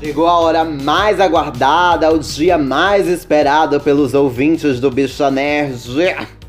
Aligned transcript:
Chegou 0.00 0.26
a 0.26 0.38
hora 0.38 0.64
mais 0.64 1.20
aguardada, 1.20 2.12
o 2.12 2.18
dia 2.18 2.56
mais 2.56 3.08
esperado 3.08 3.80
pelos 3.80 4.14
ouvintes 4.14 4.78
do 4.80 4.90
Bicha 4.90 5.30
Nerd. 5.30 5.76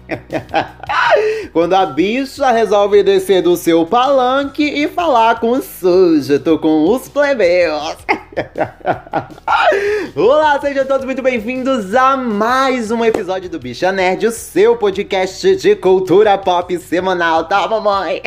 Quando 1.54 1.74
a 1.74 1.86
bicha 1.86 2.52
resolve 2.52 3.04
descer 3.04 3.42
do 3.42 3.56
seu 3.56 3.86
palanque 3.86 4.64
e 4.64 4.88
falar 4.88 5.40
com 5.40 5.52
o 5.52 5.62
sujeito, 5.62 6.58
com 6.60 6.90
os 6.90 7.08
plebeus. 7.08 7.98
Olá, 10.16 10.60
sejam 10.62 10.86
todos 10.86 11.06
muito 11.06 11.22
bem-vindos 11.22 11.94
a 11.94 12.16
mais 12.16 12.90
um 12.92 13.04
episódio 13.04 13.50
do 13.50 13.60
Bicha 13.60 13.92
Nerd, 13.92 14.28
o 14.28 14.32
seu 14.32 14.78
podcast 14.78 15.56
de 15.56 15.76
cultura 15.76 16.38
pop 16.38 16.78
semanal, 16.80 17.46
tá, 17.46 17.68
mamãe? 17.68 18.22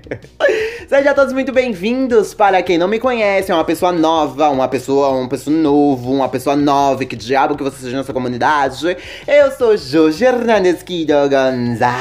sejam 0.88 1.14
todos 1.14 1.32
muito 1.32 1.52
bem-vindos. 1.52 2.34
Para 2.34 2.62
quem 2.62 2.76
não 2.78 2.88
me 2.88 2.98
conhece, 2.98 3.50
é 3.50 3.54
uma 3.54 3.64
pessoa 3.64 3.92
nova, 3.92 4.48
uma 4.50 4.68
pessoa, 4.68 5.08
uma 5.10 5.28
pessoa 5.28 5.56
novo, 5.56 6.12
uma 6.12 6.28
pessoa 6.28 6.56
nova, 6.56 7.04
que 7.04 7.16
diabo 7.16 7.56
que 7.56 7.62
você 7.62 7.78
seja 7.78 7.96
nessa 7.96 8.12
comunidade. 8.12 8.96
Eu 9.26 9.50
sou 9.52 9.76
Jorge 9.76 10.24
Hernandes 10.24 10.82
Kido 10.82 11.14
Gonzalez, 11.30 11.95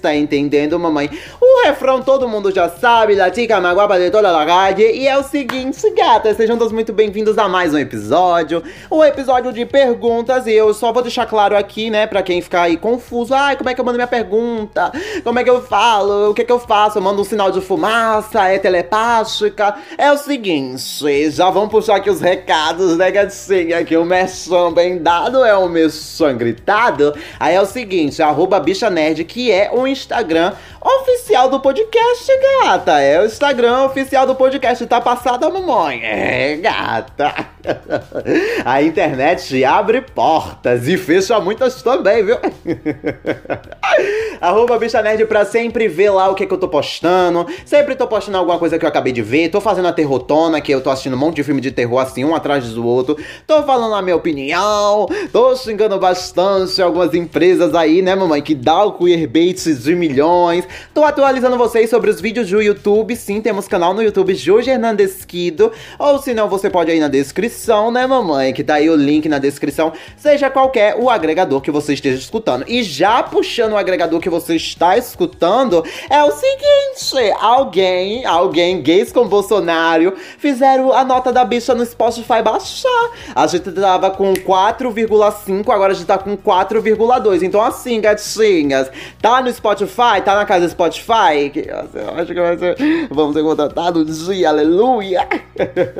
tá 0.00 0.14
entendendo, 0.14 0.78
mamãe? 0.78 1.10
O 1.40 1.66
refrão 1.66 2.00
todo 2.00 2.28
mundo 2.28 2.50
já 2.50 2.68
sabe, 2.68 3.14
la 3.14 3.32
chica 3.32 3.60
maguapa 3.60 3.98
de 3.98 4.10
toda 4.10 4.30
calle, 4.46 4.84
e 4.92 5.06
é 5.06 5.18
o 5.18 5.22
seguinte, 5.22 5.90
gata, 5.90 6.32
sejam 6.34 6.56
todos 6.56 6.72
muito 6.72 6.92
bem-vindos 6.92 7.36
a 7.36 7.48
mais 7.48 7.74
um 7.74 7.78
episódio, 7.78 8.62
um 8.90 9.04
episódio 9.04 9.52
de 9.52 9.66
perguntas, 9.66 10.46
e 10.46 10.52
eu 10.52 10.72
só 10.72 10.92
vou 10.92 11.02
deixar 11.02 11.26
claro 11.26 11.56
aqui, 11.56 11.90
né, 11.90 12.06
pra 12.06 12.22
quem 12.22 12.40
ficar 12.40 12.62
aí 12.62 12.76
confuso, 12.76 13.34
ai, 13.34 13.56
como 13.56 13.68
é 13.68 13.74
que 13.74 13.80
eu 13.80 13.84
mando 13.84 13.98
minha 13.98 14.06
pergunta? 14.06 14.92
Como 15.24 15.38
é 15.38 15.44
que 15.44 15.50
eu 15.50 15.62
falo? 15.62 16.30
O 16.30 16.34
que 16.34 16.42
é 16.42 16.44
que 16.44 16.52
eu 16.52 16.60
faço? 16.60 16.98
Eu 16.98 17.02
mando 17.02 17.20
um 17.20 17.24
sinal 17.24 17.50
de 17.50 17.60
fumaça? 17.60 18.44
É 18.48 18.58
telepática? 18.58 19.76
É 19.98 20.10
o 20.12 20.16
seguinte, 20.16 21.30
já 21.30 21.50
vamos 21.50 21.70
puxar 21.70 21.96
aqui 21.96 22.08
os 22.08 22.20
recados, 22.20 22.96
né, 22.96 23.10
gatinha, 23.10 23.84
que 23.84 23.96
o 23.96 24.04
merchan 24.04 24.72
bem 24.72 25.02
dado 25.02 25.44
é 25.44 25.56
o 25.56 25.68
merchan 25.68 26.36
gritado, 26.36 27.14
aí 27.38 27.54
é 27.54 27.60
o 27.60 27.66
seguinte, 27.66 28.22
arroba 28.22 28.58
bicha 28.60 28.88
nerd, 28.88 29.24
que 29.24 29.39
é 29.48 29.70
o 29.72 29.86
Instagram 29.86 30.54
oficial 30.82 31.48
do 31.48 31.60
podcast, 31.60 32.26
gata. 32.62 33.00
É 33.00 33.20
o 33.20 33.26
Instagram 33.26 33.84
oficial 33.84 34.26
do 34.26 34.34
podcast. 34.34 34.84
Tá 34.86 35.00
passada, 35.00 35.48
mamãe? 35.50 36.02
É, 36.02 36.56
gata. 36.56 37.34
A 38.64 38.82
internet 38.82 39.64
abre 39.64 40.00
portas 40.00 40.88
e 40.88 40.96
fecha 40.96 41.38
muitas 41.40 41.82
também, 41.82 42.24
viu? 42.24 42.38
Arroba 44.40 44.78
Bicha 44.78 45.02
Nerd 45.02 45.26
pra 45.26 45.44
sempre 45.44 45.86
ver 45.86 46.10
lá 46.10 46.30
o 46.30 46.34
que, 46.34 46.46
que 46.46 46.54
eu 46.54 46.58
tô 46.58 46.66
postando. 46.66 47.46
Sempre 47.66 47.94
tô 47.94 48.06
postando 48.06 48.38
alguma 48.38 48.58
coisa 48.58 48.78
que 48.78 48.84
eu 48.84 48.88
acabei 48.88 49.12
de 49.12 49.20
ver. 49.20 49.50
Tô 49.50 49.60
fazendo 49.60 49.88
a 49.88 49.92
terrotona, 49.92 50.62
que 50.62 50.72
eu 50.72 50.80
tô 50.80 50.88
assistindo 50.88 51.14
um 51.14 51.18
monte 51.18 51.36
de 51.36 51.44
filme 51.44 51.60
de 51.60 51.70
terror 51.70 51.98
assim, 51.98 52.24
um 52.24 52.34
atrás 52.34 52.66
do 52.70 52.86
outro. 52.86 53.18
Tô 53.46 53.62
falando 53.64 53.94
a 53.94 54.00
minha 54.00 54.16
opinião. 54.16 55.06
Tô 55.30 55.54
xingando 55.54 55.98
bastante 55.98 56.80
algumas 56.80 57.12
empresas 57.12 57.74
aí, 57.74 58.00
né, 58.00 58.14
mamãe? 58.14 58.40
Que 58.40 58.54
dá 58.54 58.82
o 58.84 58.92
queerbait 58.92 59.62
de 59.62 59.94
milhões. 59.94 60.66
Tô 60.92 61.04
atualizando 61.04 61.56
vocês 61.56 61.88
sobre 61.90 62.10
os 62.10 62.20
vídeos 62.20 62.48
do 62.48 62.60
YouTube. 62.60 63.14
Sim, 63.16 63.40
temos 63.40 63.68
canal 63.68 63.94
no 63.94 64.02
YouTube 64.02 64.34
Jorge 64.34 64.70
Hernandes 64.70 65.24
Quido. 65.24 65.72
Ou 65.98 66.18
se 66.18 66.34
não, 66.34 66.48
você 66.48 66.68
pode 66.68 66.90
ir 66.90 67.00
na 67.00 67.08
descrição, 67.08 67.90
né, 67.90 68.06
mamãe? 68.06 68.52
Que 68.52 68.64
tá 68.64 68.74
aí 68.74 68.88
o 68.88 68.96
link 68.96 69.28
na 69.28 69.38
descrição. 69.38 69.92
Seja 70.16 70.50
qualquer 70.50 70.96
o 70.96 71.08
agregador 71.08 71.60
que 71.60 71.70
você 71.70 71.94
esteja 71.94 72.18
escutando. 72.18 72.64
E 72.68 72.82
já 72.82 73.22
puxando 73.22 73.72
o 73.72 73.76
agregador 73.76 74.20
que 74.20 74.30
você 74.30 74.56
está 74.56 74.96
escutando, 74.96 75.84
é 76.08 76.22
o 76.24 76.30
seguinte: 76.32 77.32
alguém, 77.40 78.24
alguém 78.24 78.82
gays 78.82 79.12
com 79.12 79.26
Bolsonaro, 79.26 80.14
fizeram 80.38 80.92
a 80.92 81.04
nota 81.04 81.32
da 81.32 81.44
bicha 81.44 81.74
no 81.74 81.84
Spotify 81.84 82.42
baixar. 82.42 83.10
A 83.34 83.46
gente 83.46 83.70
tava 83.72 84.10
com 84.10 84.32
4,5, 84.34 85.70
agora 85.70 85.92
a 85.92 85.94
gente 85.94 86.06
tá 86.06 86.18
com 86.18 86.36
4,2. 86.36 87.42
Então, 87.42 87.62
assim, 87.62 88.00
gatinhas, 88.00 88.90
tá 89.20 89.40
no 89.42 89.52
Spotify, 89.52 90.20
tá 90.24 90.34
na 90.34 90.44
casa 90.44 90.59
Spotify, 90.68 91.50
que 91.52 91.68
eu 91.68 92.14
acho 92.14 92.26
que 92.26 92.40
vai 92.40 92.58
ser. 92.58 92.76
Vamos 93.10 93.34
ser 93.34 93.42
contratados 93.42 94.20
um 94.20 94.32
dia, 94.32 94.48
aleluia! 94.48 95.26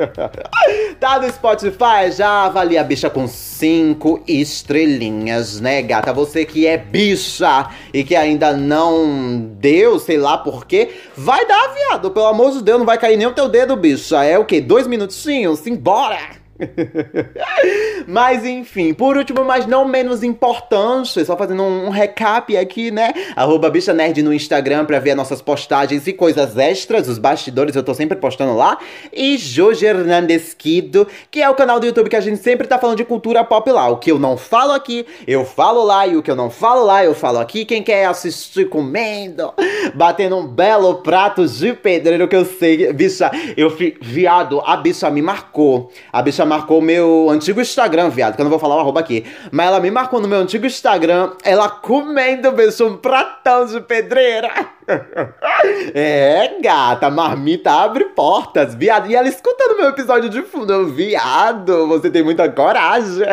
tá 0.99 1.19
no 1.19 1.29
Spotify, 1.29 2.11
já 2.11 2.45
avalia 2.45 2.81
a 2.81 2.83
bicha 2.83 3.09
com 3.09 3.27
5 3.27 4.23
estrelinhas, 4.27 5.59
né, 5.59 5.81
gata? 5.81 6.13
Você 6.13 6.45
que 6.45 6.67
é 6.67 6.77
bicha 6.77 7.69
e 7.93 8.03
que 8.03 8.15
ainda 8.15 8.53
não 8.53 9.39
deu, 9.59 9.99
sei 9.99 10.17
lá 10.17 10.37
por 10.37 10.65
quê, 10.65 10.89
vai 11.15 11.45
dar, 11.45 11.73
viado. 11.73 12.11
Pelo 12.11 12.27
amor 12.27 12.51
de 12.51 12.63
Deus, 12.63 12.79
não 12.79 12.85
vai 12.85 12.97
cair 12.97 13.17
nem 13.17 13.27
o 13.27 13.33
teu 13.33 13.47
dedo, 13.47 13.75
bicha. 13.75 14.23
É 14.23 14.37
o 14.37 14.45
quê? 14.45 14.59
Dois 14.61 14.87
minutinhos? 14.87 15.59
Simbora! 15.59 16.40
mas 18.07 18.45
enfim, 18.45 18.93
por 18.93 19.17
último, 19.17 19.43
mas 19.43 19.65
não 19.65 19.85
menos 19.85 20.23
importante, 20.23 21.23
só 21.25 21.35
fazendo 21.37 21.63
um, 21.63 21.87
um 21.87 21.89
recap 21.89 22.55
aqui, 22.55 22.91
né? 22.91 23.13
Arroba 23.35 23.69
Bicha 23.69 23.93
Nerd 23.93 24.21
no 24.21 24.33
Instagram 24.33 24.85
pra 24.85 24.99
ver 24.99 25.15
nossas 25.15 25.41
postagens 25.41 26.07
e 26.07 26.13
coisas 26.13 26.57
extras, 26.57 27.07
os 27.07 27.17
bastidores, 27.17 27.75
eu 27.75 27.83
tô 27.83 27.93
sempre 27.93 28.17
postando 28.17 28.55
lá. 28.55 28.77
E 29.11 29.37
Jorge 29.37 29.85
Hernandes 29.85 30.53
Kido, 30.53 31.07
que 31.29 31.41
é 31.41 31.49
o 31.49 31.55
canal 31.55 31.79
do 31.79 31.85
YouTube 31.85 32.09
que 32.09 32.15
a 32.15 32.21
gente 32.21 32.41
sempre 32.41 32.67
tá 32.67 32.77
falando 32.77 32.97
de 32.97 33.05
cultura 33.05 33.43
pop 33.43 33.69
lá. 33.71 33.89
O 33.89 33.97
que 33.97 34.11
eu 34.11 34.19
não 34.19 34.37
falo 34.37 34.71
aqui, 34.73 35.05
eu 35.27 35.45
falo 35.45 35.83
lá, 35.83 36.07
e 36.07 36.15
o 36.15 36.21
que 36.21 36.31
eu 36.31 36.35
não 36.35 36.49
falo 36.49 36.85
lá, 36.85 37.03
eu 37.03 37.13
falo 37.13 37.39
aqui. 37.39 37.65
Quem 37.65 37.83
quer 37.83 38.05
assistir 38.05 38.69
comendo, 38.69 39.53
batendo 39.93 40.37
um 40.37 40.47
belo 40.47 40.95
prato 40.95 41.45
de 41.47 41.73
pedreiro 41.73 42.27
que 42.27 42.35
eu 42.35 42.45
sei, 42.45 42.91
bicha, 42.93 43.31
eu 43.57 43.69
fi, 43.69 43.97
viado, 44.01 44.61
a 44.65 44.77
bicha 44.77 45.09
me 45.09 45.21
marcou. 45.21 45.91
A 46.11 46.21
bicha 46.21 46.45
marcou 46.51 46.81
meu 46.81 47.29
antigo 47.29 47.61
Instagram, 47.61 48.09
viado, 48.09 48.35
que 48.35 48.41
eu 48.41 48.43
não 48.43 48.49
vou 48.49 48.59
falar 48.59 48.75
o 48.75 48.79
arroba 48.81 48.99
aqui. 48.99 49.25
Mas 49.53 49.67
ela 49.67 49.79
me 49.79 49.89
marcou 49.89 50.19
no 50.19 50.27
meu 50.27 50.39
antigo 50.39 50.65
Instagram, 50.65 51.31
ela 51.43 51.69
comendo, 51.69 52.51
bicho, 52.51 52.85
um 52.85 52.97
pratão 52.97 53.65
de 53.65 53.79
pedreira. 53.79 54.51
É, 55.93 56.59
gata, 56.61 57.09
marmita 57.09 57.71
abre 57.71 58.05
portas, 58.05 58.73
viado. 58.73 59.09
E 59.09 59.15
ela 59.15 59.27
escuta 59.27 59.67
no 59.67 59.77
meu 59.77 59.89
episódio 59.89 60.29
de 60.29 60.41
fundo, 60.41 60.87
viado, 60.87 61.87
você 61.87 62.09
tem 62.09 62.23
muita 62.23 62.49
coragem. 62.49 63.27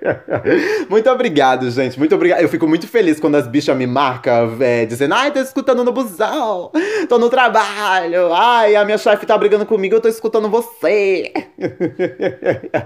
Muito 0.88 1.10
obrigado, 1.10 1.70
gente, 1.70 1.98
muito 1.98 2.14
obrigado. 2.14 2.40
Eu 2.40 2.48
fico 2.48 2.66
muito 2.66 2.86
feliz 2.86 3.20
quando 3.20 3.36
as 3.36 3.46
bichas 3.46 3.76
me 3.76 3.86
marcam, 3.86 4.56
é, 4.60 4.86
dizendo, 4.86 5.14
ai, 5.14 5.30
tô 5.30 5.38
escutando 5.38 5.84
no 5.84 5.92
busão, 5.92 6.70
tô 7.08 7.18
no 7.18 7.28
trabalho, 7.28 8.32
ai, 8.32 8.76
a 8.76 8.84
minha 8.84 8.98
chefe 8.98 9.26
tá 9.26 9.36
brigando 9.36 9.66
comigo, 9.66 9.94
eu 9.94 10.00
tô 10.00 10.08
escutando 10.08 10.48
você. 10.48 11.32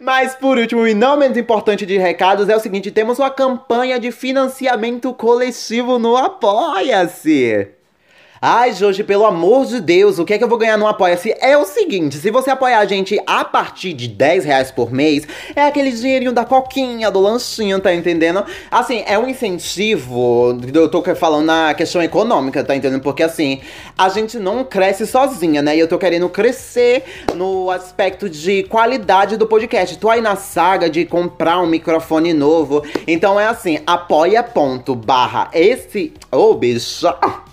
Mas 0.00 0.34
por 0.34 0.58
último 0.58 0.86
e 0.86 0.94
não 0.94 1.16
menos 1.16 1.36
importante 1.36 1.86
de 1.86 1.96
recados 1.96 2.48
é 2.48 2.56
o 2.56 2.60
seguinte: 2.60 2.90
temos 2.90 3.20
uma 3.20 3.30
campanha 3.30 4.00
de 4.00 4.10
financiamento 4.10 5.14
coletivo 5.14 5.98
no 5.98 6.16
Apoia-se. 6.16 7.21
see. 7.22 7.66
Ai, 8.44 8.72
Jorge, 8.72 9.04
pelo 9.04 9.24
amor 9.24 9.66
de 9.66 9.80
Deus, 9.80 10.18
o 10.18 10.24
que 10.24 10.34
é 10.34 10.38
que 10.38 10.42
eu 10.42 10.48
vou 10.48 10.58
ganhar 10.58 10.76
no 10.76 10.88
Apoia-se? 10.88 11.32
É 11.38 11.56
o 11.56 11.64
seguinte, 11.64 12.16
se 12.16 12.28
você 12.28 12.50
apoiar 12.50 12.80
a 12.80 12.84
gente 12.84 13.16
a 13.24 13.44
partir 13.44 13.92
de 13.92 14.08
10 14.08 14.44
reais 14.44 14.68
por 14.68 14.90
mês, 14.90 15.28
é 15.54 15.62
aquele 15.62 15.92
dinheirinho 15.92 16.32
da 16.32 16.44
coquinha, 16.44 17.08
do 17.08 17.20
lanchinho, 17.20 17.78
tá 17.78 17.94
entendendo? 17.94 18.44
Assim, 18.68 19.04
é 19.06 19.16
um 19.16 19.28
incentivo, 19.28 20.58
eu 20.74 20.88
tô 20.88 21.04
falando 21.14 21.46
na 21.46 21.72
questão 21.72 22.02
econômica, 22.02 22.64
tá 22.64 22.74
entendendo? 22.74 23.00
Porque 23.00 23.22
assim, 23.22 23.60
a 23.96 24.08
gente 24.08 24.40
não 24.40 24.64
cresce 24.64 25.06
sozinha, 25.06 25.62
né? 25.62 25.76
E 25.76 25.78
eu 25.78 25.86
tô 25.86 25.96
querendo 25.96 26.28
crescer 26.28 27.04
no 27.36 27.70
aspecto 27.70 28.28
de 28.28 28.64
qualidade 28.64 29.36
do 29.36 29.46
podcast. 29.46 29.96
Tô 29.98 30.10
aí 30.10 30.20
na 30.20 30.34
saga 30.34 30.90
de 30.90 31.04
comprar 31.04 31.60
um 31.60 31.66
microfone 31.68 32.34
novo. 32.34 32.82
Então 33.06 33.38
é 33.38 33.46
assim, 33.46 33.78
apoia.barra 33.86 35.48
esse... 35.54 36.12
Ô, 36.32 36.50
oh, 36.50 36.54
bicho... 36.54 37.06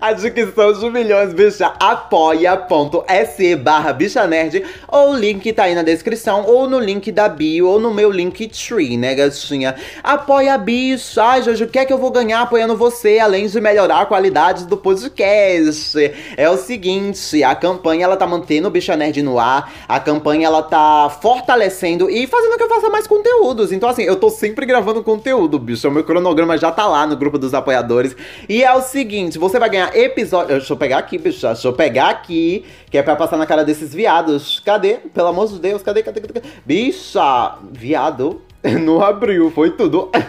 A 0.00 0.12
dicção 0.12 0.72
de 0.72 0.90
milhões, 0.90 1.32
bicha, 1.32 1.72
apoia.se 1.80 3.56
barra 3.56 3.92
bicha 3.92 4.26
nerd, 4.26 4.62
ou 4.88 5.12
o 5.12 5.16
link 5.16 5.52
tá 5.52 5.64
aí 5.64 5.74
na 5.74 5.82
descrição, 5.82 6.44
ou 6.46 6.68
no 6.68 6.78
link 6.78 7.10
da 7.10 7.28
bio, 7.28 7.68
ou 7.68 7.80
no 7.80 7.92
meu 7.92 8.10
link 8.10 8.48
tree, 8.48 8.96
né, 8.96 9.14
gatinha? 9.14 9.74
Apoia 10.02 10.54
a 10.54 10.58
bicha. 10.58 11.22
Ai, 11.22 11.42
Jojo, 11.42 11.64
o 11.64 11.68
que 11.68 11.78
é 11.78 11.84
que 11.84 11.92
eu 11.92 11.98
vou 11.98 12.10
ganhar 12.10 12.42
apoiando 12.42 12.76
você, 12.76 13.18
além 13.18 13.46
de 13.46 13.60
melhorar 13.60 14.00
a 14.00 14.06
qualidade 14.06 14.66
do 14.66 14.76
podcast? 14.76 16.12
É 16.36 16.50
o 16.50 16.56
seguinte, 16.56 17.42
a 17.42 17.54
campanha, 17.54 18.04
ela 18.04 18.16
tá 18.16 18.26
mantendo 18.26 18.68
o 18.68 18.70
Bicha 18.70 18.96
Nerd 18.96 19.22
no 19.22 19.38
ar, 19.38 19.72
a 19.88 19.98
campanha, 19.98 20.46
ela 20.46 20.62
tá 20.62 21.10
fortalecendo 21.22 22.10
e 22.10 22.26
fazendo 22.26 22.56
que 22.56 22.62
eu 22.62 22.68
faça 22.68 22.90
mais 22.90 23.06
conteúdos. 23.06 23.72
Então, 23.72 23.88
assim, 23.88 24.02
eu 24.02 24.16
tô 24.16 24.28
sempre 24.28 24.66
gravando 24.66 25.02
conteúdo, 25.02 25.58
bicho, 25.58 25.88
o 25.88 25.90
meu 25.90 26.04
cronograma 26.04 26.58
já 26.58 26.70
tá 26.70 26.86
lá 26.86 27.06
no 27.06 27.16
grupo 27.16 27.38
dos 27.38 27.54
apoiadores. 27.54 28.14
E 28.48 28.62
é 28.62 28.74
o 28.74 28.82
seguinte, 28.82 29.33
você 29.38 29.58
vai 29.58 29.70
ganhar 29.70 29.96
episódio. 29.96 30.56
Deixa 30.56 30.72
eu 30.72 30.76
pegar 30.76 30.98
aqui, 30.98 31.18
bicho. 31.18 31.46
Deixa 31.46 31.68
eu 31.68 31.72
pegar 31.72 32.08
aqui. 32.10 32.64
Que 32.90 32.98
é 32.98 33.02
pra 33.02 33.16
passar 33.16 33.36
na 33.36 33.46
cara 33.46 33.64
desses 33.64 33.94
viados. 33.94 34.60
Cadê? 34.64 34.94
Pelo 35.12 35.28
amor 35.28 35.48
de 35.48 35.58
Deus, 35.58 35.82
cadê? 35.82 36.02
Cadê? 36.02 36.20
cadê? 36.20 36.42
Bicha! 36.64 37.56
Viado. 37.70 38.42
Não 38.62 39.00
abriu, 39.02 39.50
foi 39.50 39.70
tudo. 39.70 40.10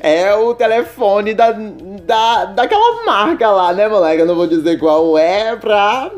É 0.00 0.34
o 0.34 0.54
telefone 0.54 1.34
da, 1.34 1.50
da, 1.50 2.44
daquela 2.46 3.04
marca 3.04 3.50
lá, 3.50 3.72
né, 3.72 3.88
moleque? 3.88 4.20
Eu 4.20 4.26
não 4.26 4.34
vou 4.34 4.46
dizer 4.46 4.78
qual 4.78 5.18
é 5.18 5.56
pra 5.56 6.10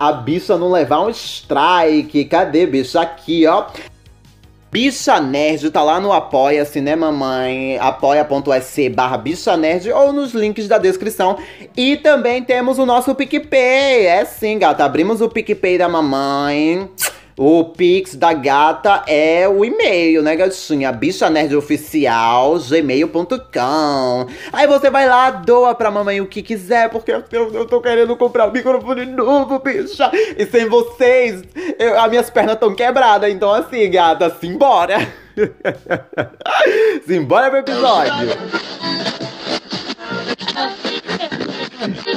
a 0.00 0.12
bicha 0.12 0.56
não 0.56 0.72
levar 0.72 1.00
um 1.02 1.10
strike. 1.10 2.24
Cadê, 2.24 2.66
bicha? 2.66 3.02
Aqui, 3.02 3.46
ó. 3.46 3.66
Bicha 4.72 5.18
Nerd 5.20 5.68
tá 5.72 5.82
lá 5.82 5.98
no 5.98 6.12
Apoia-se, 6.12 6.80
né, 6.80 6.94
mamãe? 6.94 7.76
apoia.se 7.80 8.88
barra 8.88 9.18
Bicha 9.18 9.56
Nerd 9.56 9.90
ou 9.90 10.12
nos 10.12 10.32
links 10.32 10.68
da 10.68 10.78
descrição. 10.78 11.36
E 11.76 11.96
também 11.96 12.44
temos 12.44 12.78
o 12.78 12.86
nosso 12.86 13.12
PicPay. 13.12 14.06
É 14.06 14.24
sim, 14.24 14.60
gata. 14.60 14.84
Abrimos 14.84 15.20
o 15.20 15.28
PicPay 15.28 15.76
da 15.76 15.88
mamãe. 15.88 16.88
O 17.42 17.64
Pix 17.64 18.16
da 18.16 18.34
gata 18.34 19.02
é 19.06 19.48
o 19.48 19.64
e-mail, 19.64 20.22
né, 20.22 20.36
gatinha? 20.36 20.92
Bicha 20.92 21.30
Nerd 21.30 21.56
Oficial, 21.56 22.58
gmail.com. 22.58 24.26
Aí 24.52 24.66
você 24.66 24.90
vai 24.90 25.08
lá, 25.08 25.30
doa 25.30 25.74
pra 25.74 25.90
mamãe 25.90 26.20
o 26.20 26.26
que 26.26 26.42
quiser, 26.42 26.90
porque 26.90 27.10
eu, 27.10 27.24
eu 27.32 27.64
tô 27.64 27.80
querendo 27.80 28.14
comprar 28.14 28.46
um 28.46 28.52
microfone 28.52 29.06
novo, 29.06 29.58
bicha. 29.58 30.10
E 30.36 30.44
sem 30.44 30.68
vocês, 30.68 31.42
eu, 31.78 31.98
as 31.98 32.10
minhas 32.10 32.28
pernas 32.28 32.56
estão 32.56 32.74
quebradas. 32.74 33.32
Então, 33.32 33.50
assim, 33.50 33.90
gata, 33.90 34.28
simbora. 34.38 34.98
simbora 37.08 37.48
pro 37.48 37.60
episódio. 37.60 38.36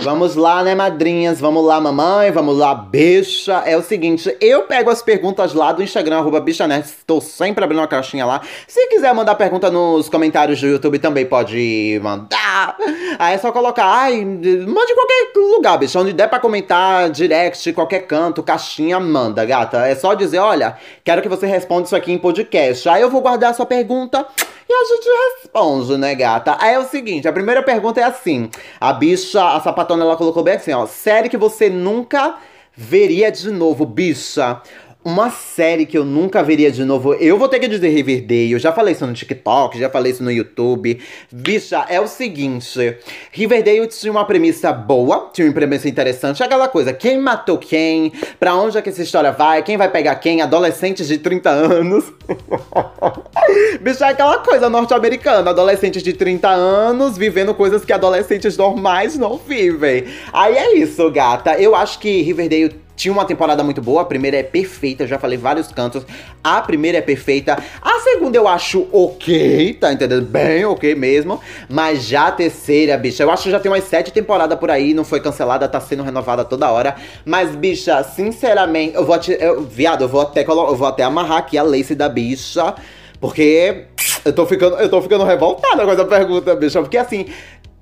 Vamos 0.03 0.35
lá, 0.35 0.63
né, 0.63 0.75
madrinhas? 0.75 1.39
Vamos 1.39 1.63
lá, 1.65 1.79
mamãe. 1.79 2.31
Vamos 2.31 2.57
lá, 2.57 2.75
bicha. 2.75 3.63
É 3.65 3.77
o 3.77 3.81
seguinte, 3.81 4.35
eu 4.41 4.63
pego 4.63 4.89
as 4.89 5.01
perguntas 5.01 5.53
lá 5.53 5.71
do 5.71 5.81
Instagram, 5.81 6.17
arroba 6.17 6.39
bichanerd. 6.39 6.85
Estou 6.85 7.21
sempre 7.21 7.63
abrindo 7.63 7.79
uma 7.79 7.87
caixinha 7.87 8.25
lá. 8.25 8.41
Se 8.67 8.87
quiser 8.87 9.13
mandar 9.13 9.35
pergunta 9.35 9.69
nos 9.69 10.09
comentários 10.09 10.59
do 10.59 10.67
YouTube, 10.67 10.99
também 10.99 11.25
pode 11.25 11.99
mandar. 12.03 12.75
Aí 13.17 13.35
é 13.35 13.37
só 13.37 13.51
colocar, 13.51 13.85
ai, 13.85 14.25
mande 14.25 14.93
qualquer 14.93 15.31
lugar, 15.35 15.77
bicha. 15.77 15.99
Onde 15.99 16.13
der 16.13 16.27
pra 16.27 16.39
comentar, 16.39 17.09
direct, 17.09 17.71
qualquer 17.73 18.01
canto, 18.01 18.43
caixinha, 18.43 18.99
manda, 18.99 19.45
gata. 19.45 19.87
É 19.87 19.95
só 19.95 20.13
dizer, 20.13 20.39
olha, 20.39 20.77
quero 21.03 21.21
que 21.21 21.29
você 21.29 21.45
responda 21.45 21.85
isso 21.85 21.95
aqui 21.95 22.11
em 22.11 22.17
podcast. 22.17 22.89
Aí 22.89 23.01
eu 23.01 23.09
vou 23.09 23.21
guardar 23.21 23.51
a 23.51 23.53
sua 23.53 23.65
pergunta 23.65 24.25
e 24.73 24.75
a 24.75 24.85
gente 24.85 25.07
responde, 25.43 25.97
né, 25.97 26.15
gata? 26.15 26.57
Aí 26.59 26.73
é 26.73 26.79
o 26.79 26.87
seguinte, 26.87 27.27
a 27.27 27.33
primeira 27.33 27.61
pergunta 27.61 27.99
é 28.01 28.03
assim. 28.03 28.49
A 28.79 28.91
bicha, 28.91 29.55
a 29.55 29.61
sapatona, 29.61 30.03
ela 30.03 30.17
colocou 30.17 30.43
bem 30.43 30.55
assim, 30.55 30.71
ó. 30.71 30.87
Série 30.87 31.29
que 31.29 31.37
você 31.37 31.69
nunca 31.69 32.37
veria 32.75 33.31
de 33.31 33.51
novo, 33.51 33.85
bicha. 33.85 34.61
Uma 35.05 35.29
série 35.29 35.85
que 35.85 35.97
eu 35.97 36.05
nunca 36.05 36.41
veria 36.41 36.71
de 36.71 36.85
novo, 36.85 37.13
eu 37.15 37.37
vou 37.37 37.49
ter 37.49 37.59
que 37.59 37.67
dizer 37.67 37.89
Riverdale. 37.89 38.53
Eu 38.53 38.59
já 38.59 38.71
falei 38.71 38.93
isso 38.93 39.05
no 39.05 39.11
TikTok, 39.11 39.77
já 39.77 39.89
falei 39.89 40.13
isso 40.13 40.23
no 40.23 40.31
YouTube. 40.31 40.97
Bicha, 41.29 41.85
é 41.89 41.99
o 41.99 42.07
seguinte: 42.07 42.97
Riverdale 43.29 43.85
tinha 43.87 44.11
uma 44.11 44.23
premissa 44.23 44.71
boa, 44.71 45.29
tinha 45.33 45.45
uma 45.45 45.53
premissa 45.53 45.89
interessante. 45.89 46.41
Aquela 46.41 46.69
coisa: 46.69 46.93
quem 46.93 47.17
matou 47.17 47.57
quem? 47.57 48.13
Pra 48.39 48.55
onde 48.55 48.77
é 48.77 48.81
que 48.81 48.89
essa 48.89 49.03
história 49.03 49.33
vai? 49.33 49.61
Quem 49.61 49.75
vai 49.75 49.89
pegar 49.91 50.15
quem? 50.15 50.41
Adolescentes 50.41 51.05
de 51.05 51.17
30 51.17 51.49
anos. 51.49 52.05
Bicha, 53.81 54.05
é 54.05 54.09
aquela 54.11 54.37
coisa 54.37 54.69
norte-americana: 54.69 55.49
adolescentes 55.49 56.01
de 56.01 56.13
30 56.13 56.47
anos 56.47 57.17
vivendo 57.17 57.53
coisas 57.53 57.83
que 57.83 57.91
adolescentes 57.91 58.55
normais 58.55 59.17
não 59.17 59.37
vivem. 59.37 60.05
Aí 60.31 60.55
é 60.55 60.77
isso, 60.77 61.11
gata. 61.11 61.59
Eu 61.59 61.75
acho 61.75 61.99
que 61.99 62.21
Riverdale 62.21 62.82
tinha 62.95 63.11
uma 63.11 63.25
temporada 63.25 63.63
muito 63.63 63.81
boa, 63.81 64.01
a 64.01 64.05
primeira 64.05 64.37
é 64.37 64.43
perfeita, 64.43 65.07
já 65.07 65.17
falei 65.17 65.37
vários 65.37 65.71
cantos. 65.71 66.05
A 66.43 66.61
primeira 66.61 66.99
é 66.99 67.01
perfeita. 67.01 67.57
A 67.81 67.99
segunda 67.99 68.37
eu 68.37 68.47
acho 68.47 68.87
ok, 68.91 69.73
tá 69.73 69.91
entendendo? 69.91 70.25
Bem 70.25 70.63
ok 70.65 70.93
mesmo. 70.95 71.39
Mas 71.67 72.03
já 72.03 72.27
a 72.27 72.31
terceira, 72.31 72.97
bicha, 72.97 73.23
eu 73.23 73.31
acho 73.31 73.43
que 73.43 73.51
já 73.51 73.59
tem 73.59 73.71
umas 73.71 73.83
sete 73.83 74.11
temporadas 74.11 74.57
por 74.59 74.69
aí, 74.69 74.93
não 74.93 75.03
foi 75.03 75.19
cancelada, 75.19 75.67
tá 75.67 75.79
sendo 75.79 76.03
renovada 76.03 76.45
toda 76.45 76.69
hora. 76.71 76.95
Mas, 77.25 77.55
bicha, 77.55 78.03
sinceramente, 78.03 78.95
eu 78.95 79.05
vou 79.05 79.17
te, 79.17 79.31
eu, 79.39 79.63
Viado, 79.63 80.03
eu 80.03 80.07
vou 80.07 80.21
até 80.21 80.43
eu 80.43 80.75
vou 80.75 80.87
até 80.87 81.03
amarrar 81.03 81.39
aqui 81.39 81.57
a 81.57 81.63
lace 81.63 81.95
da 81.95 82.07
bicha. 82.07 82.75
Porque 83.19 83.85
eu 84.25 84.33
tô 84.33 84.45
ficando, 84.45 84.75
eu 84.75 84.89
tô 84.89 85.01
ficando 85.01 85.23
revoltada 85.23 85.83
com 85.85 85.91
essa 85.91 86.05
pergunta, 86.05 86.55
bicha. 86.55 86.81
Porque 86.81 86.97
assim, 86.97 87.25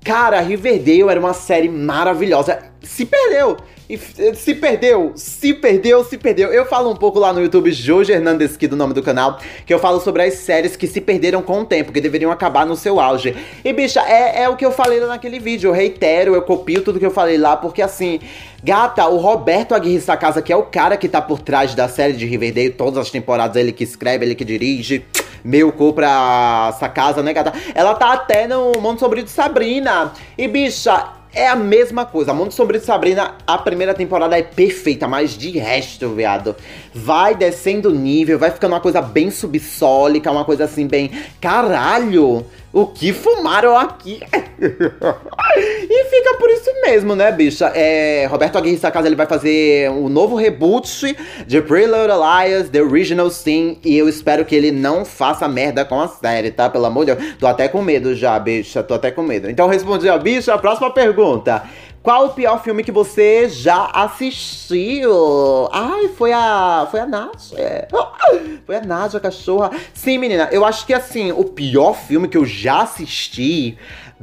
cara, 0.04 0.40
Riverdale 0.40 1.08
era 1.08 1.20
uma 1.20 1.34
série 1.34 1.68
maravilhosa. 1.68 2.58
Se 2.82 3.06
perdeu. 3.06 3.56
E 3.92 3.98
se 4.34 4.54
perdeu, 4.54 5.12
se 5.14 5.52
perdeu, 5.52 6.02
se 6.02 6.16
perdeu. 6.16 6.50
Eu 6.50 6.64
falo 6.64 6.90
um 6.90 6.96
pouco 6.96 7.18
lá 7.18 7.30
no 7.30 7.42
YouTube, 7.42 7.70
Jorge 7.72 8.10
Hernandes, 8.10 8.56
que 8.56 8.66
do 8.66 8.74
nome 8.74 8.94
do 8.94 9.02
canal, 9.02 9.38
que 9.66 9.74
eu 9.74 9.78
falo 9.78 10.00
sobre 10.00 10.22
as 10.22 10.34
séries 10.34 10.76
que 10.76 10.86
se 10.86 10.98
perderam 10.98 11.42
com 11.42 11.60
o 11.60 11.64
tempo, 11.66 11.92
que 11.92 12.00
deveriam 12.00 12.30
acabar 12.30 12.64
no 12.64 12.74
seu 12.74 12.98
auge. 12.98 13.36
E, 13.62 13.70
bicha, 13.70 14.00
é, 14.00 14.44
é 14.44 14.48
o 14.48 14.56
que 14.56 14.64
eu 14.64 14.72
falei 14.72 14.98
lá 14.98 15.08
naquele 15.08 15.38
vídeo. 15.38 15.68
Eu 15.68 15.74
reitero, 15.74 16.34
eu 16.34 16.40
copio 16.40 16.80
tudo 16.80 16.98
que 16.98 17.04
eu 17.04 17.10
falei 17.10 17.36
lá, 17.36 17.54
porque 17.54 17.82
assim, 17.82 18.18
gata, 18.64 19.06
o 19.08 19.18
Roberto 19.18 19.74
Aguirre 19.74 20.00
Sacasa, 20.00 20.40
que 20.40 20.52
é 20.52 20.56
o 20.56 20.62
cara 20.62 20.96
que 20.96 21.06
tá 21.06 21.20
por 21.20 21.40
trás 21.40 21.74
da 21.74 21.86
série 21.86 22.14
de 22.14 22.24
Riverdale, 22.24 22.70
todas 22.70 22.96
as 22.96 23.10
temporadas, 23.10 23.56
ele 23.56 23.72
que 23.72 23.84
escreve, 23.84 24.24
ele 24.24 24.34
que 24.34 24.44
dirige 24.44 25.04
meu 25.44 25.72
cu 25.72 25.92
pra 25.92 26.70
essa 26.74 26.88
casa, 26.88 27.22
né, 27.22 27.32
gata? 27.32 27.52
Ela 27.74 27.94
tá 27.94 28.12
até 28.12 28.46
no 28.46 28.72
Mundo 28.80 28.98
Sombrio 28.98 29.22
de 29.22 29.30
Sabrina. 29.30 30.12
E, 30.36 30.48
bicha, 30.48 31.12
é 31.34 31.48
a 31.48 31.56
mesma 31.56 32.04
coisa. 32.04 32.34
Mundo 32.34 32.52
Sombrio 32.52 32.78
de 32.78 32.86
Sabrina, 32.86 33.36
a 33.46 33.56
primeira 33.58 33.94
temporada 33.94 34.38
é 34.38 34.42
perfeita, 34.42 35.08
mas 35.08 35.36
de 35.36 35.58
resto, 35.58 36.10
viado, 36.10 36.54
vai 36.94 37.34
descendo 37.34 37.88
o 37.88 37.94
nível, 37.94 38.38
vai 38.38 38.50
ficando 38.50 38.72
uma 38.72 38.80
coisa 38.80 39.00
bem 39.00 39.30
subsólica, 39.30 40.30
uma 40.30 40.44
coisa 40.44 40.64
assim, 40.64 40.86
bem. 40.86 41.10
Caralho! 41.40 42.44
O 42.72 42.86
que 42.86 43.12
fumaram 43.12 43.76
aqui? 43.76 44.20
e 44.58 46.04
mesmo, 46.82 47.14
né, 47.14 47.30
bicha? 47.30 47.72
É, 47.74 48.26
Roberto 48.26 48.58
Aguirre 48.58 48.76
Sacasa, 48.76 49.06
ele 49.06 49.14
vai 49.14 49.26
fazer 49.26 49.88
um 49.90 50.08
novo 50.08 50.34
reboot 50.34 51.16
de 51.46 51.60
Little 51.60 52.18
Liars, 52.18 52.68
The 52.68 52.82
Original 52.82 53.30
Sin, 53.30 53.78
e 53.84 53.96
eu 53.96 54.08
espero 54.08 54.44
que 54.44 54.54
ele 54.54 54.72
não 54.72 55.04
faça 55.04 55.46
merda 55.46 55.84
com 55.84 56.00
a 56.00 56.08
série, 56.08 56.50
tá? 56.50 56.68
Pelo 56.68 56.86
amor 56.86 57.06
de 57.06 57.14
Deus. 57.14 57.36
Tô 57.38 57.46
até 57.46 57.68
com 57.68 57.80
medo 57.80 58.14
já, 58.14 58.38
bicha, 58.38 58.82
tô 58.82 58.94
até 58.94 59.12
com 59.12 59.22
medo. 59.22 59.48
Então 59.48 59.68
respondi 59.68 60.08
a 60.08 60.18
bicha, 60.18 60.52
a 60.52 60.58
próxima 60.58 60.90
pergunta. 60.90 61.62
Qual 62.02 62.26
o 62.26 62.30
pior 62.30 62.60
filme 62.60 62.82
que 62.82 62.90
você 62.90 63.48
já 63.48 63.88
assistiu? 63.94 65.68
Ai, 65.70 66.08
foi 66.08 66.32
a. 66.32 66.88
Foi 66.90 66.98
a 66.98 67.06
Nádia. 67.06 67.56
É. 67.56 67.88
Foi 68.66 68.76
a 68.76 68.80
Nádia, 68.80 69.18
a 69.18 69.20
cachorra. 69.20 69.70
Sim, 69.94 70.18
menina, 70.18 70.48
eu 70.50 70.64
acho 70.64 70.86
que 70.86 70.94
assim, 70.94 71.30
o 71.32 71.44
pior 71.44 71.94
filme 71.94 72.26
que 72.26 72.36
eu 72.36 72.44
já 72.44 72.82
assisti. 72.82 73.76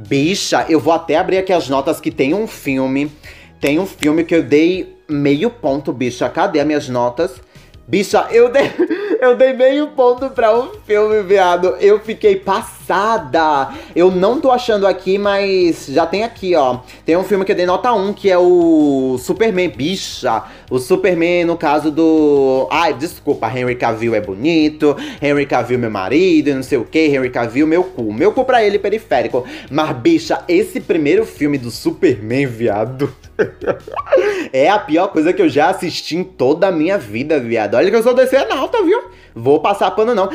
Bicha, 0.08 0.64
eu 0.66 0.80
vou 0.80 0.94
até 0.94 1.16
abrir 1.16 1.36
aqui 1.36 1.52
as 1.52 1.68
notas 1.68 2.00
que 2.00 2.10
tem 2.10 2.32
um 2.32 2.46
filme. 2.46 3.12
Tem 3.60 3.78
um 3.78 3.84
filme 3.84 4.24
que 4.24 4.34
eu 4.34 4.42
dei 4.42 4.96
meio 5.06 5.50
ponto, 5.50 5.92
bicha. 5.92 6.28
Cadê 6.30 6.58
as 6.58 6.66
minhas 6.66 6.88
notas? 6.88 7.32
Bicha, 7.86 8.26
eu 8.30 8.50
dei. 8.50 8.70
Eu 9.20 9.36
dei 9.36 9.52
meio 9.52 9.88
ponto 9.88 10.30
pra 10.30 10.58
um 10.58 10.70
filme, 10.86 11.22
viado. 11.22 11.76
Eu 11.78 12.00
fiquei 12.00 12.36
passada. 12.36 12.79
Eu 13.94 14.10
não 14.10 14.40
tô 14.40 14.50
achando 14.50 14.86
aqui, 14.86 15.18
mas 15.18 15.86
já 15.88 16.06
tem 16.06 16.24
aqui, 16.24 16.54
ó. 16.54 16.78
Tem 17.04 17.16
um 17.16 17.24
filme 17.24 17.44
que 17.44 17.52
eu 17.52 17.56
dei 17.56 17.66
nota 17.66 17.92
1, 17.92 18.12
que 18.12 18.30
é 18.30 18.38
o 18.38 19.16
Superman, 19.18 19.68
bicha. 19.68 20.42
O 20.70 20.78
Superman, 20.78 21.44
no 21.44 21.56
caso 21.56 21.90
do. 21.90 22.68
Ai, 22.70 22.94
desculpa, 22.94 23.48
Henry 23.48 23.76
Cavill 23.76 24.14
é 24.14 24.20
bonito. 24.20 24.96
Henry 25.20 25.46
Cavill, 25.46 25.78
meu 25.78 25.90
marido, 25.90 26.54
não 26.54 26.62
sei 26.62 26.78
o 26.78 26.84
que. 26.84 27.06
Henry 27.06 27.30
Cavill, 27.30 27.66
meu 27.66 27.84
cu. 27.84 28.12
Meu 28.12 28.32
cu 28.32 28.44
pra 28.44 28.64
ele, 28.64 28.78
periférico. 28.78 29.44
Mas, 29.70 29.96
bicha, 29.96 30.44
esse 30.48 30.80
primeiro 30.80 31.24
filme 31.24 31.58
do 31.58 31.70
Superman, 31.70 32.46
viado. 32.46 33.12
é 34.52 34.68
a 34.68 34.78
pior 34.78 35.08
coisa 35.08 35.32
que 35.32 35.42
eu 35.42 35.48
já 35.48 35.70
assisti 35.70 36.16
em 36.16 36.24
toda 36.24 36.68
a 36.68 36.72
minha 36.72 36.98
vida, 36.98 37.40
viado. 37.40 37.74
Olha 37.74 37.90
que 37.90 37.96
eu 37.96 38.02
sou 38.02 38.14
DC 38.14 38.36
alta, 38.36 38.82
viu? 38.82 39.00
Vou 39.34 39.60
passar 39.60 39.90
pano 39.92 40.14
não. 40.14 40.28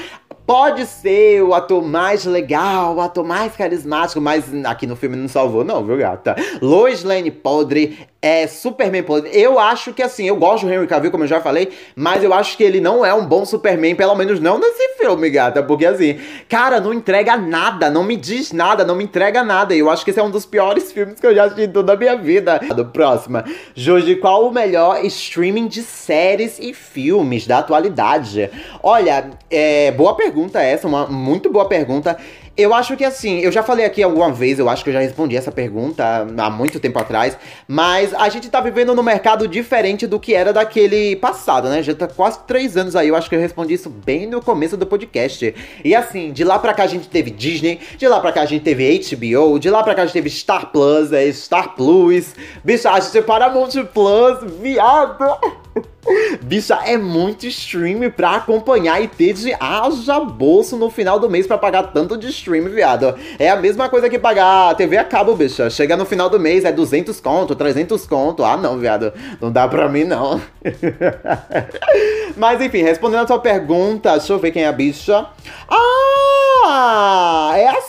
Pode 0.46 0.86
ser 0.86 1.42
o 1.42 1.56
ator 1.56 1.82
mais 1.82 2.24
legal, 2.24 2.96
o 2.96 3.02
ator 3.02 3.25
mais 3.25 3.56
carismático, 3.56 4.22
mas 4.22 4.46
aqui 4.66 4.86
no 4.86 4.96
filme 4.96 5.16
não 5.16 5.28
salvou, 5.28 5.64
não, 5.64 5.84
viu, 5.84 5.98
gata? 5.98 6.36
Lois 6.62 7.04
Lane 7.04 7.32
podre 7.32 7.98
é 8.25 8.48
Superman 8.48 9.03
podre. 9.03 9.29
Eu 9.32 9.60
acho 9.60 9.94
que 9.94 10.01
assim, 10.01 10.27
eu 10.27 10.36
gosto 10.36 10.65
do 10.65 10.74
Henry 10.74 10.88
Cavill, 10.88 11.12
como 11.12 11.25
eu 11.25 11.27
já 11.27 11.39
falei, 11.39 11.72
mas 11.96 12.24
eu 12.24 12.34
acho 12.34 12.58
que 12.58 12.63
ele 12.63 12.82
não 12.82 13.05
é 13.05 13.13
um 13.13 13.24
bom 13.24 13.46
Superman, 13.46 13.94
pelo 13.94 14.15
menos 14.15 14.39
não 14.39 14.58
nesse 14.58 14.98
filme, 14.98 15.29
gata. 15.29 15.62
Porque 15.62 15.86
assim, 15.86 16.17
cara, 16.50 16.79
não 16.79 16.91
entrega 16.91 17.38
nada, 17.38 17.88
não 17.88 18.03
me 18.03 18.17
diz 18.17 18.51
nada, 18.51 18.84
não 18.84 18.96
me 18.96 19.03
entrega 19.03 19.44
nada. 19.44 19.75
E 19.75 19.79
eu 19.79 19.91
acho 19.91 20.03
que 20.03 20.10
esse 20.10 20.20
é 20.20 20.24
um 20.24 20.32
dos 20.32 20.44
piores 20.44 20.91
filmes 20.91 21.20
que 21.20 21.27
eu 21.27 21.36
já 21.36 21.44
assisti 21.44 21.65
em 21.65 21.72
toda 21.72 21.94
a 21.94 21.96
minha 21.96 22.15
vida. 22.15 22.60
Próxima. 22.91 23.46
Jorge, 23.75 24.15
qual 24.15 24.48
o 24.48 24.51
melhor 24.51 25.05
streaming 25.05 25.67
de 25.67 25.84
séries 25.84 26.58
e 26.58 26.74
filmes 26.74 27.46
da 27.46 27.60
atualidade? 27.60 28.50
Olha, 28.82 29.29
é, 29.51 29.91
boa 29.91 30.15
pergunta 30.15 30.60
essa, 30.60 30.88
uma 30.88 31.05
muito 31.05 31.48
boa 31.51 31.67
pergunta. 31.67 32.17
Eu 32.58 32.74
acho 32.74 32.96
que 32.96 33.04
assim, 33.04 33.40
eu 33.40 33.52
já 33.52 33.62
falei 33.62 33.86
aqui 33.86 34.02
alguma 34.02 34.32
vez, 34.32 34.60
eu 34.60 34.70
acho 34.70 34.82
que 34.82 34.90
eu 34.90 34.94
já 34.94 35.02
respondi 35.02 35.36
essa 35.36 35.52
pergunta 35.52 36.26
há 36.38 36.50
muito 36.50 36.80
tempo 36.80 36.98
atrás, 36.98 37.38
mas 37.68 38.14
a 38.14 38.30
gente 38.30 38.50
tá 38.50 38.62
vivendo 38.62 38.96
num 38.96 39.04
mercado 39.04 39.46
diferente 39.46 40.08
do 40.08 40.18
que 40.18 40.34
era 40.34 40.54
daquele 40.54 41.18
passado, 41.18 41.68
né? 41.68 41.84
Já 41.84 41.94
tá 41.94 42.08
quase 42.08 42.40
três 42.48 42.78
anos 42.78 42.96
aí, 42.96 43.10
eu 43.10 43.16
acho 43.18 43.28
que 43.28 43.36
eu 43.36 43.40
respondi 43.42 43.74
isso 43.74 43.90
bem 43.90 44.26
no 44.26 44.42
começo 44.42 44.78
do 44.78 44.86
podcast. 44.86 45.54
E 45.84 45.94
assim, 45.94 46.32
de 46.32 46.46
lá 46.46 46.58
pra 46.58 46.74
cá 46.74 46.84
a 46.84 46.88
gente 46.88 47.10
teve 47.10 47.30
Disney, 47.30 47.78
de 47.98 48.08
lá 48.08 48.22
pra 48.22 48.32
cá 48.32 48.44
a 48.44 48.46
gente 48.46 48.64
teve 48.64 49.00
HBO, 49.00 49.60
de 49.60 49.70
lá 49.70 49.84
pra 49.84 49.94
cá 49.94 50.04
a 50.04 50.06
gente 50.06 50.14
teve 50.14 50.30
Star 50.30 50.72
Plus, 50.72 51.12
é, 51.12 51.30
Star 51.34 51.76
Plus, 51.76 52.36
bicho, 52.64 52.88
a 52.88 52.98
gente 53.02 53.12
teve 53.12 53.28
Paramount 53.28 53.72
Plus, 53.94 54.50
viado! 54.62 55.64
Bicha, 56.41 56.79
é 56.86 56.98
muito 56.98 57.46
stream 57.48 58.10
pra 58.12 58.36
acompanhar 58.36 59.01
e 59.01 59.08
ter 59.08 59.34
de 59.34 59.53
haja 59.60 60.20
bolso 60.20 60.77
no 60.77 60.89
final 60.89 61.20
do 61.20 61.29
mês 61.29 61.48
pra 61.48 61.58
pagar 61.58 61.84
tanto 61.91 62.17
de 62.17 62.27
stream, 62.27 62.65
viado. 62.65 63.15
É 63.39 63.50
a 63.50 63.55
mesma 63.55 63.89
coisa 63.89 64.10
que 64.10 64.20
pagar 64.20 64.75
TV 64.75 64.98
a 64.98 65.03
cabo, 65.03 65.36
bicha. 65.36 65.70
Chega 65.70 65.98
no 65.98 66.05
final 66.05 66.29
do 66.29 66.39
mês, 66.39 66.63
é 66.65 66.72
200 66.72 67.20
conto, 67.20 67.55
300 67.55 68.05
conto. 68.05 68.44
Ah, 68.44 68.58
não, 68.58 68.77
viado. 68.77 69.12
Não 69.41 69.51
dá 69.51 69.67
pra 69.67 69.89
mim, 69.89 70.03
não. 70.03 70.41
Mas 72.38 72.62
enfim, 72.62 72.82
respondendo 72.82 73.24
a 73.24 73.27
sua 73.27 73.39
pergunta, 73.39 74.12
deixa 74.12 74.34
eu 74.34 74.39
ver 74.39 74.51
quem 74.51 74.63
é 74.63 74.67
a 74.67 74.72
bicha. 74.72 75.25
Ah, 75.67 77.53
é 77.55 77.67
a 77.67 77.82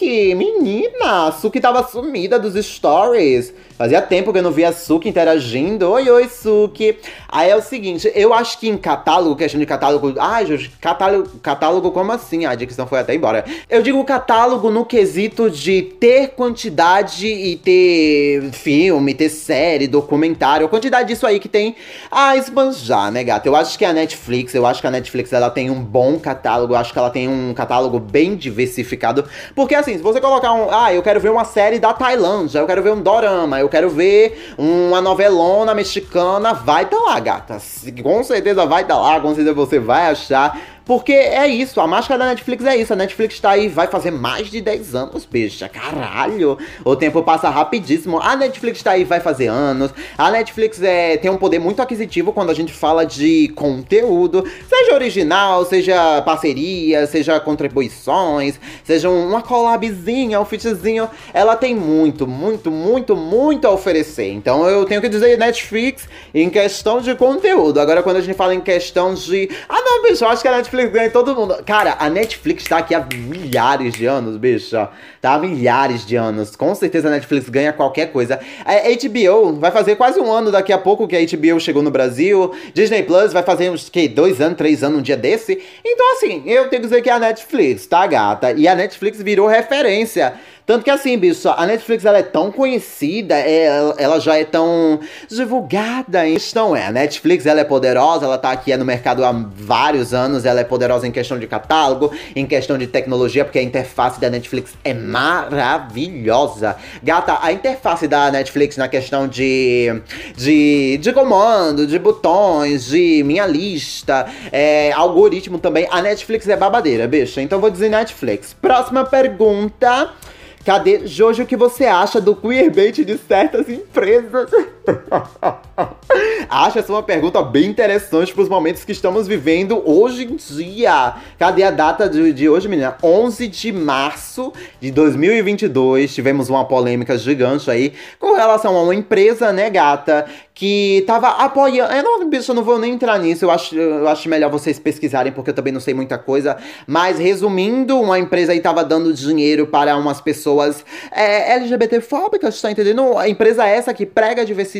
Suki, 0.00 0.34
menina. 0.34 1.30
Suki 1.30 1.60
tava 1.60 1.86
sumida 1.86 2.38
dos 2.38 2.54
stories. 2.64 3.52
Fazia 3.76 4.02
tempo 4.02 4.30
que 4.30 4.38
eu 4.38 4.42
não 4.42 4.50
via 4.50 4.68
a 4.68 4.72
Suki 4.72 5.08
interagindo. 5.08 5.90
Oi, 5.90 6.10
oi, 6.10 6.28
Suki. 6.28 6.98
Aí 7.26 7.48
é 7.48 7.56
o 7.56 7.62
seguinte, 7.62 8.12
eu 8.14 8.34
acho 8.34 8.58
que 8.58 8.68
em 8.68 8.76
catálogo, 8.76 9.36
questão 9.36 9.58
de 9.58 9.64
catálogo. 9.64 10.14
Ai, 10.18 10.44
Jorge, 10.44 10.70
catálogo, 10.80 11.38
catálogo 11.38 11.90
como 11.90 12.12
assim? 12.12 12.44
A 12.44 12.54
dicção 12.54 12.86
foi 12.86 12.98
até 12.98 13.14
embora. 13.14 13.42
Eu 13.70 13.80
digo 13.80 14.04
catálogo 14.04 14.70
no 14.70 14.84
quesito 14.84 15.48
de 15.48 15.80
ter 15.80 16.32
quantidade 16.32 17.26
e 17.26 17.56
ter 17.56 18.50
filme, 18.52 19.14
ter 19.14 19.30
série, 19.30 19.86
documentário, 19.86 20.68
quantidade 20.68 21.08
disso 21.08 21.26
aí 21.26 21.40
que 21.40 21.48
tem 21.48 21.74
a 22.10 22.36
esbanjar, 22.36 23.10
né, 23.10 23.24
gata? 23.24 23.48
Eu 23.48 23.56
acho 23.56 23.78
que 23.78 23.84
a 23.86 23.94
Netflix, 23.94 24.54
eu 24.54 24.66
acho 24.66 24.82
que 24.82 24.86
a 24.86 24.90
Netflix 24.90 25.32
ela 25.32 25.48
tem 25.48 25.70
um 25.70 25.82
bom 25.82 26.18
catálogo, 26.18 26.74
eu 26.74 26.76
acho 26.76 26.92
que 26.92 26.98
ela 26.98 27.10
tem 27.10 27.28
um 27.28 27.54
catálogo 27.54 27.98
bem 27.98 28.36
diversificado. 28.36 29.24
Porque 29.54 29.74
assim, 29.90 29.98
se 29.98 30.02
você 30.02 30.20
colocar 30.20 30.52
um. 30.52 30.68
Ah, 30.70 30.92
eu 30.92 31.02
quero 31.02 31.20
ver 31.20 31.30
uma 31.30 31.44
série 31.44 31.78
da 31.78 31.92
Tailândia, 31.92 32.60
eu 32.60 32.66
quero 32.66 32.82
ver 32.82 32.92
um 32.92 33.00
dorama, 33.00 33.58
eu 33.58 33.68
quero 33.68 33.90
ver 33.90 34.54
uma 34.56 35.00
novelona 35.00 35.74
mexicana, 35.74 36.52
vai 36.52 36.86
tá 36.86 36.96
lá, 36.98 37.18
gata. 37.18 37.58
Com 38.02 38.22
certeza 38.22 38.66
vai 38.66 38.84
tá 38.84 38.96
lá, 38.96 39.20
com 39.20 39.34
certeza 39.34 39.52
você 39.54 39.78
vai 39.78 40.10
achar. 40.10 40.58
Porque 40.84 41.12
é 41.12 41.46
isso, 41.46 41.80
a 41.80 41.86
máscara 41.86 42.18
da 42.18 42.30
Netflix 42.30 42.64
é 42.64 42.76
isso. 42.76 42.92
A 42.92 42.96
Netflix 42.96 43.38
tá 43.38 43.50
aí, 43.50 43.68
vai 43.68 43.86
fazer 43.86 44.10
mais 44.10 44.50
de 44.50 44.60
10 44.60 44.94
anos, 44.94 45.24
bicha. 45.24 45.68
Caralho. 45.68 46.58
O 46.84 46.96
tempo 46.96 47.22
passa 47.22 47.48
rapidíssimo. 47.48 48.18
A 48.20 48.34
Netflix 48.34 48.82
tá 48.82 48.92
aí, 48.92 49.04
vai 49.04 49.20
fazer 49.20 49.46
anos. 49.46 49.92
A 50.16 50.30
Netflix 50.30 50.82
é, 50.82 51.16
tem 51.16 51.30
um 51.30 51.36
poder 51.36 51.58
muito 51.58 51.80
aquisitivo 51.80 52.32
quando 52.32 52.50
a 52.50 52.54
gente 52.54 52.72
fala 52.72 53.04
de 53.04 53.48
conteúdo. 53.54 54.44
Seja 54.68 54.94
original, 54.94 55.64
seja 55.64 56.22
parceria, 56.22 57.06
seja 57.06 57.38
contribuições, 57.38 58.58
seja 58.84 59.08
uma 59.08 59.42
collabzinha, 59.42 60.40
um 60.40 60.44
fitzinho. 60.44 61.08
Ela 61.32 61.56
tem 61.56 61.74
muito, 61.74 62.26
muito, 62.26 62.70
muito, 62.70 63.16
muito 63.16 63.66
a 63.66 63.70
oferecer. 63.70 64.32
Então 64.32 64.68
eu 64.68 64.84
tenho 64.84 65.00
que 65.00 65.08
dizer 65.08 65.38
Netflix 65.38 66.08
em 66.34 66.48
questão 66.48 67.00
de 67.00 67.14
conteúdo. 67.14 67.80
Agora, 67.80 68.02
quando 68.02 68.16
a 68.16 68.20
gente 68.20 68.36
fala 68.36 68.54
em 68.54 68.60
questão 68.60 69.14
de. 69.14 69.48
Ah, 69.68 69.80
não, 69.80 70.02
bicho, 70.02 70.24
eu 70.24 70.28
acho 70.28 70.42
que 70.42 70.48
a 70.48 70.56
Netflix 70.56 70.79
Netflix 70.80 70.92
ganha 70.92 71.10
todo 71.10 71.34
mundo. 71.34 71.62
Cara, 71.64 71.96
a 71.98 72.08
Netflix 72.08 72.64
tá 72.64 72.78
aqui 72.78 72.94
há 72.94 73.06
milhares 73.12 73.94
de 73.94 74.06
anos, 74.06 74.36
bicho. 74.36 74.76
Tá 75.20 75.34
há 75.34 75.38
milhares 75.38 76.06
de 76.06 76.16
anos. 76.16 76.56
Com 76.56 76.74
certeza 76.74 77.08
a 77.08 77.10
Netflix 77.10 77.48
ganha 77.48 77.72
qualquer 77.72 78.06
coisa. 78.12 78.40
A 78.64 78.72
HBO 78.74 79.58
vai 79.58 79.70
fazer 79.70 79.96
quase 79.96 80.18
um 80.18 80.30
ano 80.30 80.50
daqui 80.50 80.72
a 80.72 80.78
pouco 80.78 81.06
que 81.06 81.16
a 81.16 81.20
HBO 81.20 81.60
chegou 81.60 81.82
no 81.82 81.90
Brasil. 81.90 82.52
Disney 82.72 83.02
Plus 83.02 83.32
vai 83.32 83.42
fazer 83.42 83.70
uns, 83.70 83.88
que, 83.88 84.08
dois 84.08 84.40
anos, 84.40 84.56
três 84.56 84.82
anos 84.82 85.00
um 85.00 85.02
dia 85.02 85.16
desse. 85.16 85.60
Então, 85.84 86.12
assim, 86.12 86.42
eu 86.46 86.68
tenho 86.68 86.82
que 86.82 86.88
dizer 86.88 87.02
que 87.02 87.10
é 87.10 87.12
a 87.12 87.18
Netflix, 87.18 87.86
tá, 87.86 88.06
gata? 88.06 88.52
E 88.52 88.66
a 88.66 88.74
Netflix 88.74 89.20
virou 89.20 89.46
referência 89.46 90.34
tanto 90.70 90.84
que 90.84 90.90
assim, 90.90 91.18
bicho, 91.18 91.48
a 91.48 91.66
Netflix 91.66 92.04
ela 92.04 92.18
é 92.18 92.22
tão 92.22 92.52
conhecida, 92.52 93.34
é, 93.34 93.64
ela 93.98 94.20
já 94.20 94.38
é 94.38 94.44
tão 94.44 95.00
divulgada. 95.28 96.22
A 96.22 96.26
questão 96.26 96.76
é, 96.76 96.86
a 96.86 96.92
Netflix 96.92 97.44
ela 97.44 97.58
é 97.58 97.64
poderosa, 97.64 98.24
ela 98.24 98.38
tá 98.38 98.52
aqui 98.52 98.76
no 98.76 98.84
mercado 98.84 99.24
há 99.24 99.32
vários 99.32 100.14
anos, 100.14 100.44
ela 100.44 100.60
é 100.60 100.62
poderosa 100.62 101.08
em 101.08 101.10
questão 101.10 101.40
de 101.40 101.48
catálogo, 101.48 102.12
em 102.36 102.46
questão 102.46 102.78
de 102.78 102.86
tecnologia, 102.86 103.44
porque 103.44 103.58
a 103.58 103.62
interface 103.64 104.20
da 104.20 104.30
Netflix 104.30 104.72
é 104.84 104.94
maravilhosa. 104.94 106.76
Gata, 107.02 107.40
a 107.42 107.50
interface 107.50 108.06
da 108.06 108.30
Netflix 108.30 108.76
na 108.76 108.86
questão 108.86 109.26
de, 109.26 110.00
de, 110.36 110.98
de 110.98 111.12
comando, 111.12 111.84
de 111.84 111.98
botões, 111.98 112.84
de 112.84 113.24
minha 113.24 113.44
lista, 113.44 114.24
é, 114.52 114.92
algoritmo 114.92 115.58
também, 115.58 115.88
a 115.90 116.00
Netflix 116.00 116.48
é 116.48 116.56
babadeira, 116.56 117.08
bicho. 117.08 117.40
Então 117.40 117.60
vou 117.60 117.70
dizer 117.70 117.88
Netflix. 117.88 118.54
Próxima 118.54 119.04
pergunta. 119.04 120.14
Cadê, 120.64 121.06
Jojo, 121.06 121.42
o 121.42 121.46
que 121.46 121.56
você 121.56 121.86
acha 121.86 122.20
do 122.20 122.36
queerbait 122.36 123.04
de 123.04 123.16
certas 123.16 123.68
empresas? 123.68 124.50
Acho 126.48 126.78
essa 126.78 126.92
uma 126.92 127.02
pergunta 127.02 127.42
bem 127.42 127.66
interessante 127.66 128.32
para 128.32 128.42
os 128.42 128.48
momentos 128.48 128.84
que 128.84 128.92
estamos 128.92 129.28
vivendo 129.28 129.82
hoje 129.88 130.24
em 130.24 130.36
dia. 130.36 131.14
Cadê 131.38 131.62
a 131.62 131.70
data 131.70 132.08
de, 132.08 132.32
de 132.32 132.48
hoje, 132.48 132.68
menina? 132.68 132.96
11 133.02 133.46
de 133.46 133.72
março 133.72 134.52
de 134.80 134.90
2022. 134.90 136.12
Tivemos 136.12 136.48
uma 136.48 136.64
polêmica 136.64 137.16
gigante 137.16 137.70
aí 137.70 137.92
com 138.18 138.34
relação 138.34 138.76
a 138.76 138.82
uma 138.82 138.94
empresa, 138.94 139.52
né, 139.52 139.70
gata, 139.70 140.26
que 140.60 141.04
tava 141.06 141.28
apoiando. 141.28 141.94
Eu 141.94 142.02
não, 142.02 142.28
bicho, 142.28 142.50
eu 142.50 142.54
não 142.54 142.62
vou 142.62 142.78
nem 142.78 142.92
entrar 142.94 143.18
nisso. 143.18 143.44
Eu 143.44 143.50
acho, 143.50 143.74
eu 143.74 144.08
acho 144.08 144.28
melhor 144.28 144.50
vocês 144.50 144.78
pesquisarem, 144.78 145.32
porque 145.32 145.50
eu 145.50 145.54
também 145.54 145.72
não 145.72 145.80
sei 145.80 145.94
muita 145.94 146.18
coisa. 146.18 146.56
Mas 146.86 147.18
resumindo, 147.18 147.98
uma 147.98 148.18
empresa 148.18 148.52
aí 148.52 148.60
tava 148.60 148.84
dando 148.84 149.14
dinheiro 149.14 149.66
para 149.66 149.96
umas 149.96 150.20
pessoas 150.20 150.84
é, 151.12 151.54
LGBTfóbicas, 151.54 152.60
tá 152.60 152.70
entendendo? 152.70 153.16
A 153.16 153.28
empresa 153.28 153.66
essa 153.66 153.94
que 153.94 154.04
prega 154.04 154.44
diversidade, 154.44 154.79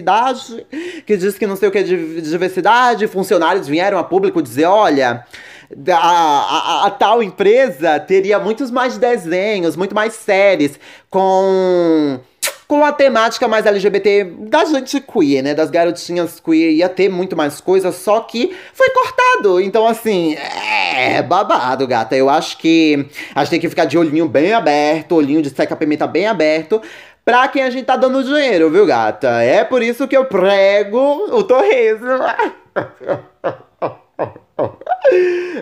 que 1.06 1.16
diz 1.16 1.38
que 1.38 1.46
não 1.46 1.56
sei 1.56 1.68
o 1.68 1.72
que 1.72 1.78
é 1.78 1.82
diversidade. 1.82 3.06
Funcionários 3.06 3.68
vieram 3.68 3.98
a 3.98 4.04
público 4.04 4.42
dizer: 4.42 4.66
olha. 4.66 5.24
A, 5.88 5.94
a, 5.94 6.86
a, 6.86 6.90
tal 6.90 7.22
empresa 7.22 8.00
teria 8.00 8.40
muitos 8.40 8.72
mais 8.72 8.98
desenhos, 8.98 9.76
muito 9.76 9.94
mais 9.94 10.14
séries, 10.14 10.80
com 11.08 12.18
com 12.70 12.84
a 12.84 12.92
temática 12.92 13.48
mais 13.48 13.66
LGBT 13.66 14.32
da 14.42 14.64
gente 14.64 15.00
queer, 15.00 15.42
né? 15.42 15.54
Das 15.54 15.70
garotinhas 15.70 16.38
queer. 16.38 16.70
Ia 16.70 16.88
ter 16.88 17.08
muito 17.08 17.36
mais 17.36 17.60
coisas, 17.60 17.96
só 17.96 18.20
que 18.20 18.54
foi 18.72 18.88
cortado. 18.90 19.60
Então, 19.60 19.88
assim, 19.88 20.36
é 20.96 21.20
babado, 21.20 21.84
gata. 21.84 22.14
Eu 22.14 22.30
acho 22.30 22.56
que 22.58 23.08
a 23.34 23.40
gente 23.40 23.50
tem 23.50 23.60
que 23.60 23.68
ficar 23.68 23.86
de 23.86 23.98
olhinho 23.98 24.28
bem 24.28 24.52
aberto, 24.52 25.16
olhinho 25.16 25.42
de 25.42 25.50
seca-pimenta 25.50 26.06
bem 26.06 26.28
aberto 26.28 26.80
pra 27.30 27.46
quem 27.46 27.62
a 27.62 27.70
gente 27.70 27.84
tá 27.84 27.94
dando 27.94 28.24
dinheiro, 28.24 28.68
viu, 28.70 28.84
gata? 28.84 29.40
É 29.40 29.62
por 29.62 29.84
isso 29.84 30.08
que 30.08 30.16
eu 30.16 30.24
prego 30.24 30.98
o 31.30 31.44
torresmo. 31.44 32.08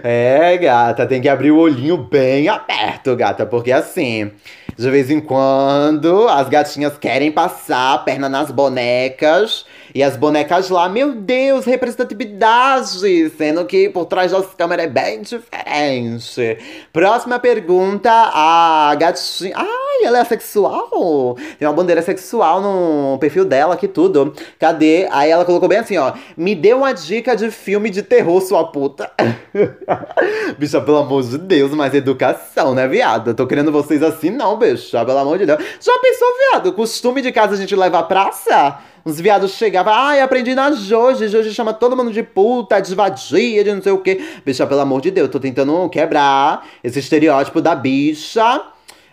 É, 0.02 0.56
gata, 0.58 1.06
tem 1.06 1.22
que 1.22 1.28
abrir 1.28 1.52
o 1.52 1.58
olhinho 1.58 1.96
bem 1.96 2.48
aberto, 2.48 3.14
gata, 3.14 3.46
porque 3.46 3.70
assim, 3.70 4.32
de 4.76 4.90
vez 4.90 5.10
em 5.10 5.20
quando 5.20 6.26
as 6.28 6.48
gatinhas 6.48 6.98
querem 6.98 7.30
passar 7.30 7.94
a 7.94 7.98
perna 7.98 8.28
nas 8.28 8.50
bonecas 8.50 9.64
e 9.94 10.02
as 10.02 10.16
bonecas 10.16 10.68
lá, 10.68 10.88
meu 10.88 11.14
Deus, 11.14 11.64
representatividade, 11.64 13.30
sendo 13.30 13.64
que 13.64 13.88
por 13.88 14.04
trás 14.04 14.32
das 14.32 14.46
câmeras 14.54 14.86
é 14.86 14.88
bem 14.88 15.22
diferente. 15.22 16.58
Próxima 16.92 17.38
pergunta, 17.38 18.10
a 18.10 18.94
gatinha. 18.98 19.54
Ai, 19.56 20.04
ela 20.04 20.18
é 20.18 20.24
sexual? 20.24 21.36
Tem 21.58 21.66
uma 21.66 21.74
bandeira 21.74 22.02
sexual 22.02 22.60
no 22.60 23.18
perfil 23.18 23.44
dela 23.44 23.74
aqui, 23.74 23.88
tudo. 23.88 24.34
Cadê? 24.58 25.08
Aí 25.10 25.30
ela 25.30 25.44
colocou 25.44 25.68
bem 25.68 25.78
assim, 25.78 25.96
ó. 25.96 26.12
Me 26.36 26.54
dê 26.54 26.74
uma 26.74 26.92
dica 26.92 27.34
de 27.34 27.50
filme 27.50 27.88
de 27.90 28.02
terror, 28.02 28.40
sua 28.42 28.64
puta. 28.64 29.10
bicha, 30.58 30.80
pelo 30.80 30.98
amor 30.98 31.22
de 31.22 31.38
Deus, 31.38 31.72
mais 31.72 31.94
educação, 31.94 32.74
né, 32.74 32.86
viado? 32.86 33.34
Tô 33.34 33.46
querendo 33.46 33.72
vocês 33.72 34.02
assim, 34.02 34.30
não, 34.30 34.58
bicha, 34.58 35.04
pelo 35.04 35.18
amor 35.18 35.38
de 35.38 35.46
Deus. 35.46 35.58
Já 35.80 35.98
pensou, 35.98 36.28
viado? 36.50 36.72
Costume 36.72 37.22
de 37.22 37.32
casa 37.32 37.54
a 37.54 37.56
gente 37.56 37.74
leva 37.74 38.00
à 38.00 38.02
praça? 38.02 38.78
Uns 39.08 39.18
viados 39.18 39.52
chegavam, 39.52 39.94
ai, 39.94 40.20
aprendi 40.20 40.54
na 40.54 40.70
Joji. 40.70 41.28
Joji 41.28 41.54
chama 41.54 41.72
todo 41.72 41.96
mundo 41.96 42.12
de 42.12 42.22
puta, 42.22 42.78
de 42.78 42.94
vadia, 42.94 43.64
de 43.64 43.72
não 43.72 43.80
sei 43.80 43.90
o 43.90 44.02
quê. 44.02 44.22
Bicha, 44.44 44.66
pelo 44.66 44.82
amor 44.82 45.00
de 45.00 45.10
Deus, 45.10 45.28
eu 45.28 45.32
tô 45.32 45.40
tentando 45.40 45.88
quebrar 45.88 46.66
esse 46.84 46.98
estereótipo 46.98 47.62
da 47.62 47.74
bicha, 47.74 48.60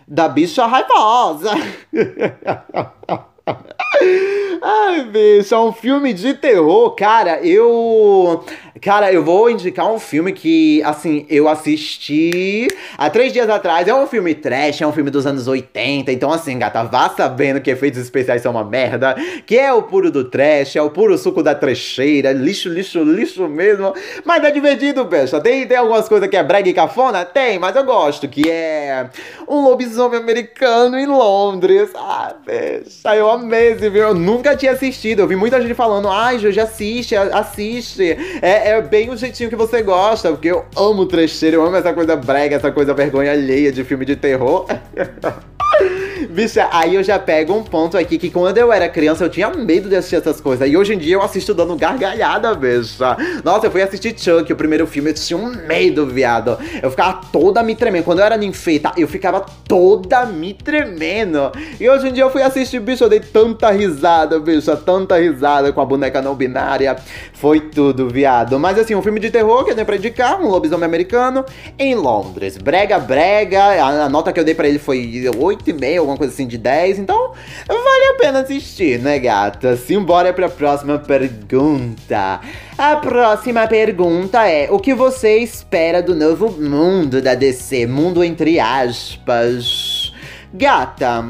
da 0.06 0.28
bicha 0.28 0.66
raivosa. 0.66 1.52
Ai, 4.62 5.04
bicho, 5.04 5.54
é 5.54 5.58
um 5.58 5.72
filme 5.72 6.12
de 6.12 6.34
terror, 6.34 6.90
cara. 6.94 7.40
Eu 7.44 8.44
Cara, 8.80 9.10
eu 9.10 9.24
vou 9.24 9.48
indicar 9.48 9.90
um 9.90 9.98
filme 9.98 10.32
que, 10.32 10.82
assim, 10.82 11.24
eu 11.30 11.48
assisti 11.48 12.68
há 12.98 13.08
três 13.08 13.32
dias 13.32 13.48
atrás. 13.48 13.88
É 13.88 13.94
um 13.94 14.06
filme 14.06 14.34
trash, 14.34 14.82
é 14.82 14.86
um 14.86 14.92
filme 14.92 15.10
dos 15.10 15.26
anos 15.26 15.48
80. 15.48 16.12
Então, 16.12 16.30
assim, 16.30 16.58
gata, 16.58 16.84
vá 16.84 17.08
sabendo 17.08 17.60
que 17.60 17.70
efeitos 17.70 17.98
especiais 17.98 18.42
são 18.42 18.52
uma 18.52 18.64
merda. 18.64 19.16
Que 19.46 19.56
é 19.56 19.72
o 19.72 19.82
puro 19.82 20.10
do 20.10 20.24
trash, 20.24 20.76
é 20.76 20.82
o 20.82 20.90
puro 20.90 21.16
suco 21.16 21.42
da 21.42 21.54
trecheira. 21.54 22.32
Lixo, 22.32 22.68
lixo, 22.68 23.02
lixo 23.02 23.48
mesmo. 23.48 23.94
Mas 24.24 24.44
é 24.44 24.50
divertido, 24.50 25.06
pecha. 25.06 25.40
Tem, 25.40 25.66
tem 25.66 25.78
algumas 25.78 26.06
coisas 26.06 26.28
que 26.28 26.36
é 26.36 26.42
brega 26.44 26.68
e 26.68 26.74
cafona? 26.74 27.24
Tem, 27.24 27.58
mas 27.58 27.74
eu 27.74 27.84
gosto. 27.84 28.28
Que 28.28 28.50
é 28.50 29.08
um 29.48 29.62
lobisomem 29.62 30.20
americano 30.20 30.98
em 30.98 31.06
Londres. 31.06 31.90
Ah, 31.94 32.34
pecha, 32.44 33.16
eu 33.16 33.30
amei 33.30 33.68
esse 33.68 33.80
filme. 33.80 33.98
Eu 33.98 34.14
nunca 34.14 34.45
tinha 34.54 34.72
assistido. 34.72 35.20
Eu 35.20 35.26
vi 35.26 35.34
muita 35.34 35.60
gente 35.60 35.74
falando, 35.74 36.08
ai, 36.08 36.38
Jorge, 36.38 36.60
assiste, 36.60 37.16
assiste. 37.16 38.16
É, 38.42 38.70
é 38.70 38.82
bem 38.82 39.10
o 39.10 39.16
jeitinho 39.16 39.48
que 39.48 39.56
você 39.56 39.82
gosta, 39.82 40.30
porque 40.30 40.48
eu 40.48 40.64
amo 40.76 41.06
trecheiro, 41.06 41.56
eu 41.56 41.66
amo 41.66 41.76
essa 41.76 41.92
coisa 41.92 42.14
brega, 42.14 42.56
essa 42.56 42.70
coisa 42.70 42.92
vergonha 42.92 43.32
alheia 43.32 43.72
de 43.72 43.82
filme 43.82 44.04
de 44.04 44.14
terror. 44.14 44.66
Bicha, 46.30 46.68
aí 46.72 46.94
eu 46.94 47.02
já 47.02 47.18
pego 47.18 47.54
um 47.54 47.62
ponto 47.62 47.96
aqui 47.96 48.18
que 48.18 48.30
quando 48.30 48.58
eu 48.58 48.72
era 48.72 48.88
criança 48.88 49.24
eu 49.24 49.28
tinha 49.28 49.50
medo 49.50 49.88
de 49.88 49.96
assistir 49.96 50.16
essas 50.16 50.40
coisas. 50.40 50.68
E 50.68 50.76
hoje 50.76 50.94
em 50.94 50.98
dia 50.98 51.14
eu 51.14 51.22
assisto 51.22 51.52
dando 51.52 51.76
gargalhada, 51.76 52.54
bicha. 52.54 53.16
Nossa, 53.44 53.66
eu 53.66 53.70
fui 53.70 53.82
assistir 53.82 54.14
Chuck, 54.18 54.52
o 54.52 54.56
primeiro 54.56 54.86
filme, 54.86 55.10
eu 55.10 55.14
tinha 55.14 55.38
um 55.38 55.50
medo, 55.66 56.06
viado. 56.06 56.58
Eu 56.82 56.90
ficava 56.90 57.20
toda 57.32 57.62
me 57.62 57.74
tremendo. 57.74 58.04
Quando 58.04 58.20
eu 58.20 58.24
era 58.24 58.36
ninfeita, 58.36 58.92
eu 58.96 59.06
ficava 59.06 59.44
toda 59.68 60.24
me 60.26 60.54
tremendo. 60.54 61.52
E 61.78 61.88
hoje 61.88 62.08
em 62.08 62.12
dia 62.12 62.24
eu 62.24 62.30
fui 62.30 62.42
assistir, 62.42 62.80
bicho, 62.80 63.04
eu 63.04 63.08
dei 63.08 63.20
tanta 63.20 63.70
risada, 63.70 64.38
bicha, 64.38 64.76
tanta 64.76 65.16
risada 65.18 65.72
com 65.72 65.80
a 65.80 65.84
boneca 65.84 66.22
não 66.22 66.34
binária. 66.34 66.96
Foi 67.32 67.60
tudo, 67.60 68.08
viado. 68.08 68.58
Mas 68.58 68.78
assim, 68.78 68.94
um 68.94 69.02
filme 69.02 69.20
de 69.20 69.30
terror 69.30 69.64
que 69.64 69.72
eu 69.72 69.74
dei 69.74 69.84
pra 69.84 69.96
indicar, 69.96 70.40
um 70.40 70.48
lobisomem 70.48 70.84
americano 70.84 71.44
em 71.78 71.94
Londres. 71.94 72.56
Brega, 72.56 72.98
brega. 72.98 73.84
A 73.84 74.08
nota 74.08 74.32
que 74.32 74.40
eu 74.40 74.44
dei 74.44 74.54
pra 74.54 74.68
ele 74.68 74.78
foi 74.78 74.98
8,5, 74.98 76.05
alguma 76.06 76.16
coisa 76.16 76.32
assim 76.32 76.46
de 76.46 76.56
10. 76.56 77.00
Então, 77.00 77.32
vale 77.66 78.04
a 78.10 78.14
pena 78.18 78.40
assistir, 78.40 78.98
né, 78.98 79.18
gata? 79.18 79.76
Simbora 79.76 80.32
pra 80.32 80.48
próxima 80.48 80.98
pergunta. 80.98 82.40
A 82.78 82.96
próxima 82.96 83.66
pergunta 83.66 84.48
é: 84.48 84.70
O 84.70 84.78
que 84.78 84.94
você 84.94 85.38
espera 85.38 86.02
do 86.02 86.14
novo 86.14 86.50
mundo 86.50 87.20
da 87.20 87.34
DC? 87.34 87.86
Mundo 87.86 88.22
entre 88.24 88.58
aspas. 88.60 90.12
Gata, 90.54 91.26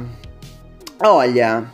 olha. 1.03 1.65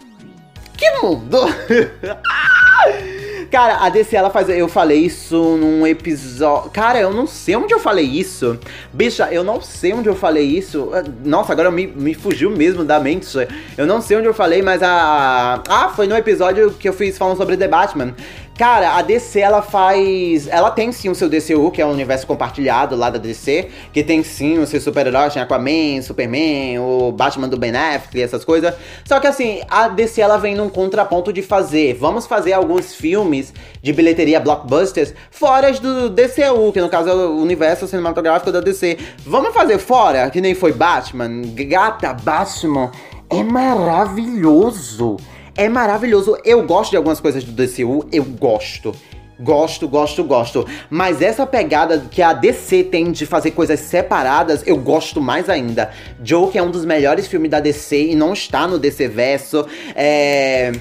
Que 0.77 0.91
mundo! 1.01 1.39
Cara, 3.53 3.85
a 3.85 3.91
DC 3.91 4.17
ela 4.17 4.31
faz. 4.31 4.49
Eu 4.49 4.67
falei 4.67 5.01
isso 5.01 5.59
num 5.59 5.87
episódio. 5.87 6.71
Cara, 6.71 6.99
eu 6.99 7.13
não 7.13 7.27
sei 7.27 7.55
onde 7.55 7.75
eu 7.75 7.79
falei 7.79 8.07
isso. 8.07 8.59
Bicha, 8.91 9.29
eu 9.31 9.45
não 9.45 9.61
sei 9.61 9.93
onde 9.93 10.09
eu 10.09 10.17
falei 10.17 10.47
isso. 10.47 10.91
Nossa, 11.23 11.53
agora 11.53 11.71
me, 11.71 11.87
me 11.87 12.15
fugiu 12.15 12.51
mesmo 12.51 12.83
da 12.83 12.99
mente. 12.99 13.29
Eu 13.77 13.87
não 13.87 14.01
sei 14.01 14.17
onde 14.17 14.27
eu 14.27 14.33
falei, 14.33 14.63
mas 14.63 14.83
a. 14.83 15.63
Ah, 15.69 15.93
foi 15.95 16.07
no 16.07 16.17
episódio 16.17 16.71
que 16.71 16.89
eu 16.89 16.95
fiz 16.95 17.19
falando 17.19 17.37
sobre 17.37 17.59
The 17.59 17.69
Batman. 17.69 18.15
Cara, 18.63 18.97
a 18.97 19.03
DC 19.03 19.41
ela 19.41 19.61
faz. 19.61 20.47
Ela 20.47 20.71
tem 20.71 20.93
sim 20.93 21.09
o 21.09 21.17
seu 21.17 21.29
DCU, 21.29 21.69
que 21.73 21.83
é 21.83 21.85
o 21.85 21.89
universo 21.89 22.25
compartilhado 22.25 22.95
lá 22.95 23.11
da 23.11 23.19
DC, 23.19 23.69
que 23.93 24.05
tem 24.05 24.23
sim 24.23 24.57
os 24.61 24.69
seus 24.69 24.85
super-heróis, 24.85 25.35
tem 25.35 25.43
Aquaman, 25.43 26.01
Superman, 26.01 26.79
o 26.79 27.11
Batman 27.11 27.49
do 27.49 27.57
Ben 27.57 27.75
Affleck 27.75 28.17
e 28.17 28.23
essas 28.23 28.45
coisas. 28.45 28.73
Só 29.05 29.19
que 29.19 29.27
assim, 29.27 29.63
a 29.69 29.89
DC 29.89 30.21
ela 30.21 30.37
vem 30.37 30.55
num 30.55 30.69
contraponto 30.69 31.33
de 31.33 31.43
fazer. 31.43 31.95
Vamos 31.95 32.25
fazer 32.25 32.53
alguns 32.53 32.95
filmes 32.95 33.53
de 33.83 33.93
bilheteria 33.93 34.39
blockbusters 34.39 35.13
fora 35.29 35.73
do 35.73 36.09
DCU, 36.09 36.71
que 36.73 36.81
no 36.81 36.89
caso 36.89 37.09
é 37.09 37.15
o 37.15 37.39
universo 37.39 37.89
cinematográfico 37.89 38.53
da 38.53 38.61
DC. 38.61 38.97
Vamos 39.27 39.53
fazer 39.53 39.79
fora, 39.79 40.31
que 40.31 40.41
nem 40.41 40.55
foi 40.55 40.73
Batman. 40.73 41.43
Gata, 41.67 42.15
Batman 42.15 42.93
é 43.29 43.43
maravilhoso. 43.43 45.17
É 45.57 45.69
maravilhoso. 45.69 46.37
Eu 46.45 46.67
gosto 46.67 46.91
de 46.91 46.97
algumas 46.97 47.21
coisas 47.21 47.45
do 47.45 47.53
DCU, 47.53 48.07
eu 48.13 48.25
gosto. 48.25 48.95
Gosto, 49.39 49.89
gosto, 49.89 50.23
gosto. 50.23 50.67
Mas 50.89 51.21
essa 51.21 51.45
pegada 51.47 52.05
que 52.11 52.23
a 52.23 52.33
DC 52.33 52.85
tem 52.85 53.11
de 53.11 53.27
fazer 53.27 53.51
coisas 53.51 53.81
separadas, 53.81 54.63
eu 54.67 54.77
gosto 54.77 55.21
mais 55.21 55.49
ainda. 55.49 55.91
Joke 56.23 56.57
é 56.57 56.63
um 56.63 56.71
dos 56.71 56.85
melhores 56.85 57.27
filmes 57.27 57.51
da 57.51 57.59
DC 57.59 58.11
e 58.11 58.15
não 58.15 58.33
está 58.33 58.69
no 58.69 58.79
DC 58.79 59.09
Verso. 59.09 59.67
É. 59.95 60.73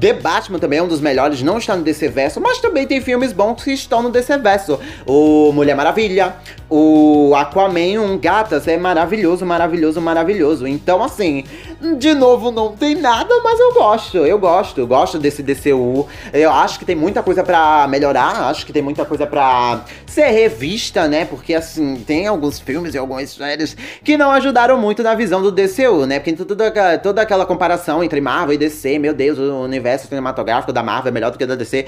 The 0.00 0.14
Batman 0.14 0.58
também 0.58 0.78
é 0.78 0.82
um 0.82 0.88
dos 0.88 1.00
melhores, 1.00 1.42
não 1.42 1.58
está 1.58 1.76
no 1.76 1.82
DC 1.82 2.08
Verso, 2.08 2.40
mas 2.40 2.58
também 2.58 2.86
tem 2.86 3.00
filmes 3.00 3.32
bons 3.32 3.62
que 3.62 3.72
estão 3.72 4.02
no 4.02 4.10
DC 4.10 4.38
Verso. 4.38 4.78
O 5.06 5.52
Mulher 5.52 5.74
Maravilha, 5.74 6.36
o 6.70 7.34
Aquaman, 7.36 8.00
um 8.00 8.18
gatas, 8.18 8.66
é 8.66 8.76
maravilhoso, 8.76 9.44
maravilhoso, 9.44 10.00
maravilhoso. 10.00 10.66
Então, 10.66 11.02
assim, 11.02 11.44
de 11.98 12.14
novo, 12.14 12.50
não 12.50 12.72
tem 12.72 12.94
nada, 12.94 13.34
mas 13.42 13.60
eu 13.60 13.74
gosto, 13.74 14.18
eu 14.18 14.38
gosto, 14.38 14.80
eu 14.80 14.86
gosto 14.86 15.18
desse 15.18 15.42
DCU. 15.42 16.08
Eu 16.32 16.50
acho 16.50 16.78
que 16.78 16.84
tem 16.84 16.96
muita 16.96 17.22
coisa 17.22 17.44
para 17.44 17.86
melhorar, 17.88 18.48
acho 18.48 18.64
que 18.64 18.72
tem 18.72 18.82
muita 18.82 19.04
coisa 19.04 19.26
para 19.26 19.84
ser 20.06 20.28
revista, 20.28 21.06
né? 21.06 21.24
Porque, 21.24 21.54
assim, 21.54 21.96
tem 22.06 22.26
alguns 22.26 22.58
filmes 22.58 22.94
e 22.94 22.98
algumas 22.98 23.30
séries 23.30 23.76
que 24.02 24.16
não 24.16 24.30
ajudaram 24.30 24.78
muito 24.78 25.02
na 25.02 25.14
visão 25.14 25.42
do 25.42 25.52
DCU, 25.52 26.06
né? 26.06 26.18
Porque 26.18 26.32
toda, 26.32 26.98
toda 26.98 27.22
aquela 27.22 27.44
comparação 27.44 28.02
entre 28.02 28.20
Marvel 28.20 28.54
e 28.54 28.58
DC, 28.58 28.98
meu 28.98 29.12
Deus, 29.12 29.38
o 29.38 29.63
universo 29.64 30.08
cinematográfico 30.08 30.72
da 30.72 30.82
Marvel 30.82 31.10
é 31.10 31.12
melhor 31.12 31.30
do 31.30 31.38
que 31.38 31.46
da 31.46 31.54
DC. 31.54 31.86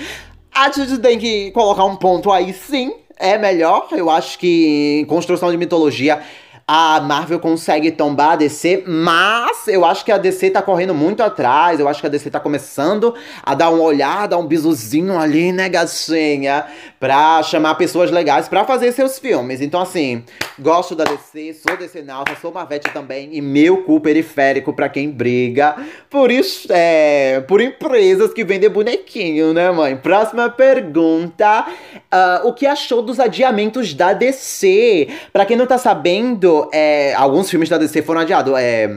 A 0.54 0.70
gente 0.70 0.98
tem 0.98 1.18
que 1.18 1.50
colocar 1.52 1.84
um 1.84 1.96
ponto 1.96 2.32
aí, 2.32 2.52
sim, 2.52 2.94
é 3.18 3.36
melhor. 3.38 3.88
Eu 3.92 4.10
acho 4.10 4.38
que 4.38 5.00
em 5.00 5.04
construção 5.04 5.50
de 5.50 5.56
mitologia 5.56 6.20
a 6.68 7.00
Marvel 7.00 7.38
consegue 7.38 7.92
tombar 7.92 8.32
a 8.32 8.36
DC, 8.36 8.82
mas 8.88 9.68
eu 9.68 9.84
acho 9.84 10.04
que 10.04 10.10
a 10.10 10.18
DC 10.18 10.50
tá 10.50 10.60
correndo 10.60 10.92
muito 10.92 11.22
atrás. 11.22 11.78
Eu 11.78 11.86
acho 11.86 12.00
que 12.00 12.06
a 12.08 12.10
DC 12.10 12.28
tá 12.28 12.40
começando 12.40 13.14
a 13.40 13.54
dar 13.54 13.70
uma 13.70 13.84
olhada, 13.84 14.28
dar 14.28 14.38
um 14.38 14.46
bisuzinho 14.46 15.16
ali, 15.16 15.52
né, 15.52 15.68
gatinha? 15.68 16.66
Pra 16.98 17.40
chamar 17.44 17.76
pessoas 17.76 18.10
legais 18.10 18.48
pra 18.48 18.64
fazer 18.64 18.90
seus 18.90 19.16
filmes. 19.16 19.60
Então, 19.60 19.80
assim, 19.80 20.24
gosto 20.58 20.96
da 20.96 21.04
DC, 21.04 21.54
sou 21.54 21.76
DC 21.76 22.02
Nauta, 22.02 22.34
sou 22.42 22.50
Marvete 22.50 22.90
também, 22.92 23.28
e 23.32 23.40
meu 23.40 23.84
cu 23.84 24.00
periférico 24.00 24.72
pra 24.72 24.88
quem 24.88 25.08
briga. 25.08 25.76
Por 26.10 26.30
é. 26.70 27.44
Por 27.46 27.60
empresas 27.60 28.34
que 28.34 28.42
vendem 28.42 28.68
bonequinho, 28.68 29.54
né, 29.54 29.70
mãe? 29.70 29.96
Próxima 29.96 30.50
pergunta. 30.50 31.64
Uh, 32.12 32.48
o 32.48 32.52
que 32.52 32.66
achou 32.66 33.02
dos 33.02 33.20
adiamentos 33.20 33.94
da 33.94 34.12
DC? 34.12 35.08
Pra 35.32 35.46
quem 35.46 35.56
não 35.56 35.66
tá 35.66 35.78
sabendo, 35.78 36.55
é, 36.72 37.14
alguns 37.14 37.50
filmes 37.50 37.68
da 37.68 37.78
DC 37.78 38.02
foram 38.02 38.20
adiados. 38.20 38.54
É, 38.56 38.88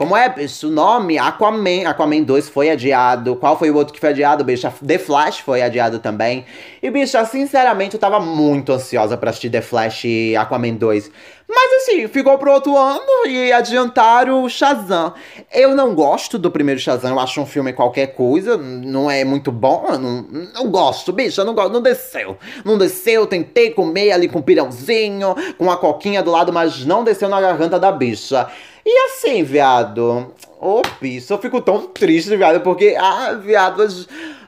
como 0.00 0.16
é? 0.16 0.34
O 0.62 0.68
nome? 0.68 1.18
Aquaman. 1.18 1.86
Aquaman 1.86 2.22
2 2.22 2.48
foi 2.48 2.70
adiado. 2.70 3.36
Qual 3.36 3.58
foi 3.58 3.70
o 3.70 3.76
outro 3.76 3.92
que 3.92 4.00
foi 4.00 4.08
adiado, 4.08 4.42
bicho? 4.42 4.66
The 4.86 4.98
Flash 4.98 5.40
foi 5.40 5.60
adiado 5.60 5.98
também. 5.98 6.46
E, 6.82 6.90
bicho, 6.90 7.22
sinceramente, 7.26 7.96
eu 7.96 8.00
tava 8.00 8.18
muito 8.18 8.72
ansiosa 8.72 9.18
pra 9.18 9.28
assistir 9.28 9.50
The 9.50 9.60
Flash 9.60 10.04
e 10.06 10.34
Aquaman 10.36 10.74
2. 10.74 11.10
Mas 11.52 11.82
assim, 11.82 12.06
ficou 12.06 12.38
pro 12.38 12.52
outro 12.52 12.76
ano 12.76 13.26
e 13.26 13.52
adiantaram 13.52 14.44
o 14.44 14.48
Shazam. 14.48 15.12
Eu 15.52 15.74
não 15.74 15.96
gosto 15.96 16.38
do 16.38 16.48
primeiro 16.48 16.80
Shazam, 16.80 17.10
eu 17.10 17.18
acho 17.18 17.40
um 17.40 17.46
filme 17.46 17.72
qualquer 17.72 18.14
coisa, 18.14 18.56
não 18.56 19.10
é 19.10 19.24
muito 19.24 19.50
bom, 19.50 19.84
eu 19.90 19.98
não, 19.98 20.22
não 20.54 20.70
gosto, 20.70 21.12
bicho, 21.12 21.40
eu 21.40 21.44
não 21.44 21.52
gosto, 21.52 21.72
não 21.72 21.82
desceu. 21.82 22.36
Não 22.64 22.78
desceu, 22.78 23.26
tentei 23.26 23.72
comer 23.72 24.12
ali 24.12 24.28
com 24.28 24.38
um 24.38 24.42
pirãozinho, 24.42 25.34
com 25.58 25.68
a 25.68 25.76
coquinha 25.76 26.22
do 26.22 26.30
lado, 26.30 26.52
mas 26.52 26.84
não 26.84 27.02
desceu 27.02 27.28
na 27.28 27.40
garganta 27.40 27.80
da 27.80 27.90
bicha. 27.90 28.48
E 28.86 28.96
assim, 29.06 29.42
viado, 29.42 30.32
ô 30.60 30.78
oh, 30.78 30.82
bicho, 31.00 31.32
eu 31.32 31.38
fico 31.38 31.60
tão 31.60 31.88
triste, 31.88 32.36
viado, 32.36 32.60
porque, 32.60 32.96
ah, 32.96 33.32
viado, 33.32 33.86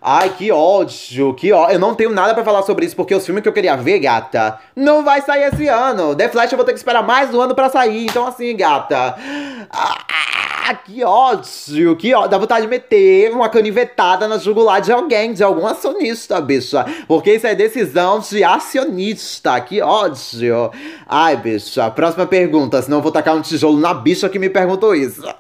Ai, 0.04 0.30
que 0.30 0.50
ódio, 0.50 1.32
que 1.34 1.52
ódio. 1.52 1.74
Eu 1.74 1.78
não 1.78 1.94
tenho 1.94 2.10
nada 2.10 2.34
para 2.34 2.42
falar 2.42 2.62
sobre 2.62 2.84
isso, 2.84 2.96
porque 2.96 3.14
os 3.14 3.24
filmes 3.24 3.40
que 3.40 3.48
eu 3.48 3.52
queria 3.52 3.76
ver, 3.76 4.00
gata, 4.00 4.58
não 4.74 5.04
vai 5.04 5.20
sair 5.22 5.44
esse 5.44 5.68
ano. 5.68 6.16
The 6.16 6.28
Flash 6.28 6.50
eu 6.50 6.56
vou 6.56 6.64
ter 6.64 6.72
que 6.72 6.78
esperar 6.78 7.04
mais 7.04 7.32
um 7.32 7.40
ano 7.40 7.54
para 7.54 7.68
sair. 7.68 8.06
Então, 8.06 8.26
assim, 8.26 8.56
gata. 8.56 9.14
Ah, 9.70 10.74
que 10.74 11.04
ódio, 11.04 11.94
que 11.94 12.12
ódio. 12.12 12.30
Dá 12.30 12.38
vontade 12.38 12.62
de 12.62 12.68
meter 12.68 13.30
uma 13.30 13.48
canivetada 13.48 14.26
na 14.26 14.38
jugular 14.38 14.80
de 14.80 14.90
alguém, 14.90 15.32
de 15.32 15.44
algum 15.44 15.68
acionista, 15.68 16.40
bicha. 16.40 16.84
Porque 17.06 17.34
isso 17.34 17.46
é 17.46 17.54
decisão 17.54 18.18
de 18.18 18.42
acionista. 18.42 19.60
Que 19.60 19.80
ódio. 19.80 20.72
Ai, 21.06 21.36
bicha. 21.36 21.88
Próxima 21.92 22.26
pergunta, 22.26 22.82
senão 22.82 22.98
eu 22.98 23.02
vou 23.02 23.12
tacar 23.12 23.36
um 23.36 23.40
tijolo 23.40 23.78
na 23.78 23.94
bicha 23.94 24.28
que 24.28 24.40
me 24.40 24.50
perguntou 24.50 24.96
isso. 24.96 25.22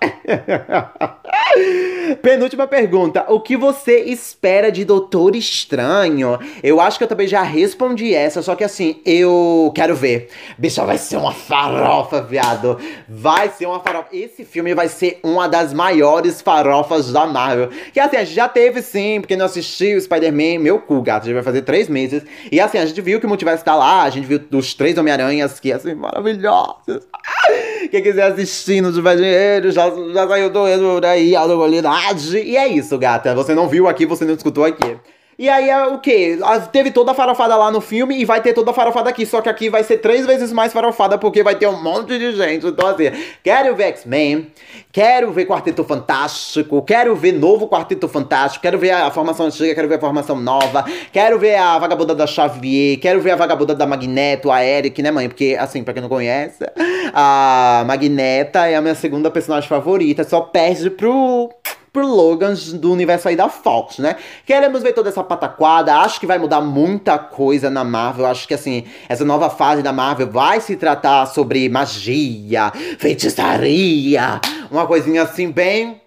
Penúltima 2.20 2.66
pergunta. 2.66 3.24
O 3.28 3.40
que 3.40 3.56
você 3.56 4.00
espera 4.00 4.70
de 4.70 4.84
Doutor 4.84 5.36
Estranho? 5.36 6.38
Eu 6.62 6.80
acho 6.80 6.98
que 6.98 7.04
eu 7.04 7.08
também 7.08 7.26
já 7.26 7.42
respondi 7.42 8.14
essa, 8.14 8.42
só 8.42 8.54
que 8.54 8.64
assim, 8.64 9.00
eu 9.04 9.72
quero 9.74 9.94
ver. 9.94 10.28
Bicha, 10.58 10.84
vai 10.84 10.98
ser 10.98 11.16
uma 11.16 11.32
farofa, 11.32 12.22
viado. 12.22 12.78
Vai 13.08 13.50
ser 13.50 13.66
uma 13.66 13.80
farofa. 13.80 14.08
Esse 14.12 14.44
filme 14.44 14.74
vai 14.74 14.88
ser 14.88 15.20
uma 15.22 15.48
das 15.48 15.72
maiores 15.72 16.40
farofas 16.40 17.12
da 17.12 17.26
Marvel. 17.26 17.70
Que 17.92 18.00
assim, 18.00 18.16
a 18.16 18.24
gente 18.24 18.34
já 18.34 18.48
teve 18.48 18.82
sim, 18.82 19.20
porque 19.20 19.36
não 19.36 19.46
assistiu 19.46 20.00
Spider-Man, 20.00 20.60
meu 20.60 20.78
cu, 20.78 21.00
gato, 21.02 21.26
já 21.26 21.34
vai 21.34 21.42
fazer 21.42 21.62
três 21.62 21.88
meses. 21.88 22.22
E 22.50 22.60
assim, 22.60 22.78
a 22.78 22.86
gente 22.86 23.00
viu 23.00 23.20
que 23.20 23.26
o 23.26 23.28
multiverso 23.28 23.64
tá 23.64 23.74
lá, 23.74 24.02
a 24.02 24.10
gente 24.10 24.26
viu 24.26 24.40
os 24.52 24.74
três 24.74 24.98
Homem-Aranhas, 24.98 25.60
que 25.60 25.72
assim, 25.72 25.94
maravilhosos. 25.94 27.06
Quem 27.90 28.02
quiser 28.02 28.32
assistir 28.32 28.80
no 28.80 28.92
tiver 28.92 29.16
dinheiro, 29.16 29.70
já, 29.70 29.90
já 29.90 30.28
saiu 30.28 30.50
do 30.50 31.06
aí, 31.06 31.34
a 31.34 31.44
qualidade. 31.44 32.38
E 32.38 32.56
é 32.56 32.68
isso, 32.68 32.98
gata. 32.98 33.34
Você 33.34 33.54
não 33.54 33.68
viu 33.68 33.88
aqui, 33.88 34.06
você 34.06 34.24
não 34.24 34.34
escutou 34.34 34.64
aqui. 34.64 34.96
E 35.42 35.48
aí 35.48 35.68
é 35.68 35.86
o 35.88 35.98
que? 35.98 36.38
Teve 36.70 36.92
toda 36.92 37.10
a 37.10 37.14
farofada 37.14 37.56
lá 37.56 37.68
no 37.68 37.80
filme 37.80 38.16
e 38.16 38.24
vai 38.24 38.40
ter 38.40 38.52
toda 38.52 38.70
a 38.70 38.72
farofada 38.72 39.10
aqui. 39.10 39.26
Só 39.26 39.40
que 39.40 39.48
aqui 39.48 39.68
vai 39.68 39.82
ser 39.82 39.96
três 39.96 40.24
vezes 40.24 40.52
mais 40.52 40.72
farofada 40.72 41.18
porque 41.18 41.42
vai 41.42 41.56
ter 41.56 41.66
um 41.66 41.82
monte 41.82 42.16
de 42.16 42.30
gente. 42.30 42.64
Então, 42.64 42.86
assim, 42.86 43.10
quero 43.42 43.74
ver 43.74 43.86
X-Men, 43.86 44.52
quero 44.92 45.32
ver 45.32 45.46
Quarteto 45.46 45.82
Fantástico, 45.82 46.80
quero 46.82 47.16
ver 47.16 47.32
novo 47.32 47.66
Quarteto 47.66 48.06
Fantástico, 48.06 48.62
quero 48.62 48.78
ver 48.78 48.92
a 48.92 49.10
formação 49.10 49.46
antiga, 49.46 49.74
quero 49.74 49.88
ver 49.88 49.96
a 49.96 49.98
formação 49.98 50.36
nova, 50.36 50.84
quero 51.12 51.40
ver 51.40 51.56
a 51.56 51.76
vagabunda 51.76 52.14
da 52.14 52.24
Xavier, 52.24 53.00
quero 53.00 53.20
ver 53.20 53.32
a 53.32 53.36
vagabunda 53.36 53.74
da 53.74 53.84
Magneto, 53.84 54.48
a 54.48 54.64
Eric, 54.64 55.02
né, 55.02 55.10
mãe? 55.10 55.26
Porque, 55.28 55.56
assim, 55.58 55.82
pra 55.82 55.92
quem 55.92 56.02
não 56.02 56.08
conhece, 56.08 56.64
a 57.12 57.82
Magneta 57.84 58.64
é 58.68 58.76
a 58.76 58.80
minha 58.80 58.94
segunda 58.94 59.28
personagem 59.28 59.68
favorita, 59.68 60.22
só 60.22 60.40
perde 60.40 60.88
pro 60.88 61.50
pro 61.92 62.06
Logan 62.06 62.54
do 62.74 62.90
universo 62.90 63.28
aí 63.28 63.36
da 63.36 63.48
Fox, 63.48 63.98
né? 63.98 64.16
Queremos 64.46 64.82
ver 64.82 64.94
toda 64.94 65.10
essa 65.10 65.22
pataquada, 65.22 65.96
acho 65.96 66.18
que 66.18 66.26
vai 66.26 66.38
mudar 66.38 66.62
muita 66.62 67.18
coisa 67.18 67.68
na 67.68 67.84
Marvel, 67.84 68.26
acho 68.26 68.48
que 68.48 68.54
assim, 68.54 68.84
essa 69.08 69.24
nova 69.24 69.50
fase 69.50 69.82
da 69.82 69.92
Marvel 69.92 70.30
vai 70.30 70.60
se 70.60 70.76
tratar 70.76 71.26
sobre 71.26 71.68
magia, 71.68 72.72
feitiçaria, 72.98 74.40
uma 74.70 74.86
coisinha 74.86 75.22
assim 75.22 75.50
bem 75.50 76.00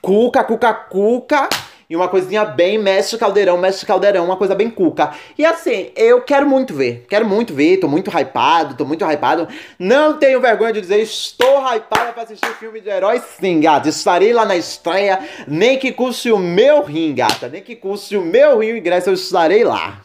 cuca, 0.00 0.42
cuca, 0.42 0.74
cuca. 0.74 1.48
E 1.92 1.94
uma 1.94 2.08
coisinha 2.08 2.42
bem 2.42 2.78
mestre 2.78 3.18
caldeirão, 3.18 3.58
mestre 3.58 3.84
caldeirão, 3.84 4.24
uma 4.24 4.38
coisa 4.38 4.54
bem 4.54 4.70
cuca. 4.70 5.12
E 5.36 5.44
assim, 5.44 5.90
eu 5.94 6.22
quero 6.22 6.48
muito 6.48 6.72
ver. 6.72 7.04
Quero 7.06 7.28
muito 7.28 7.52
ver, 7.52 7.76
tô 7.76 7.86
muito 7.86 8.10
hypado, 8.10 8.74
tô 8.74 8.86
muito 8.86 9.04
hypado. 9.04 9.46
Não 9.78 10.16
tenho 10.16 10.40
vergonha 10.40 10.72
de 10.72 10.80
dizer, 10.80 11.02
estou 11.02 11.60
hypado 11.60 12.14
pra 12.14 12.22
assistir 12.22 12.48
filme 12.54 12.80
de 12.80 12.88
herói 12.88 13.20
sim, 13.38 13.60
gata. 13.60 13.90
Estarei 13.90 14.32
lá 14.32 14.46
na 14.46 14.56
estreia, 14.56 15.20
nem 15.46 15.78
que 15.78 15.92
custe 15.92 16.32
o 16.32 16.38
meu 16.38 16.82
rim, 16.82 17.14
gata. 17.14 17.46
Nem 17.46 17.60
que 17.60 17.76
custe 17.76 18.16
o 18.16 18.22
meu 18.22 18.60
rim 18.60 18.78
ingresso, 18.78 19.10
eu 19.10 19.14
estarei 19.14 19.62
lá. 19.62 20.00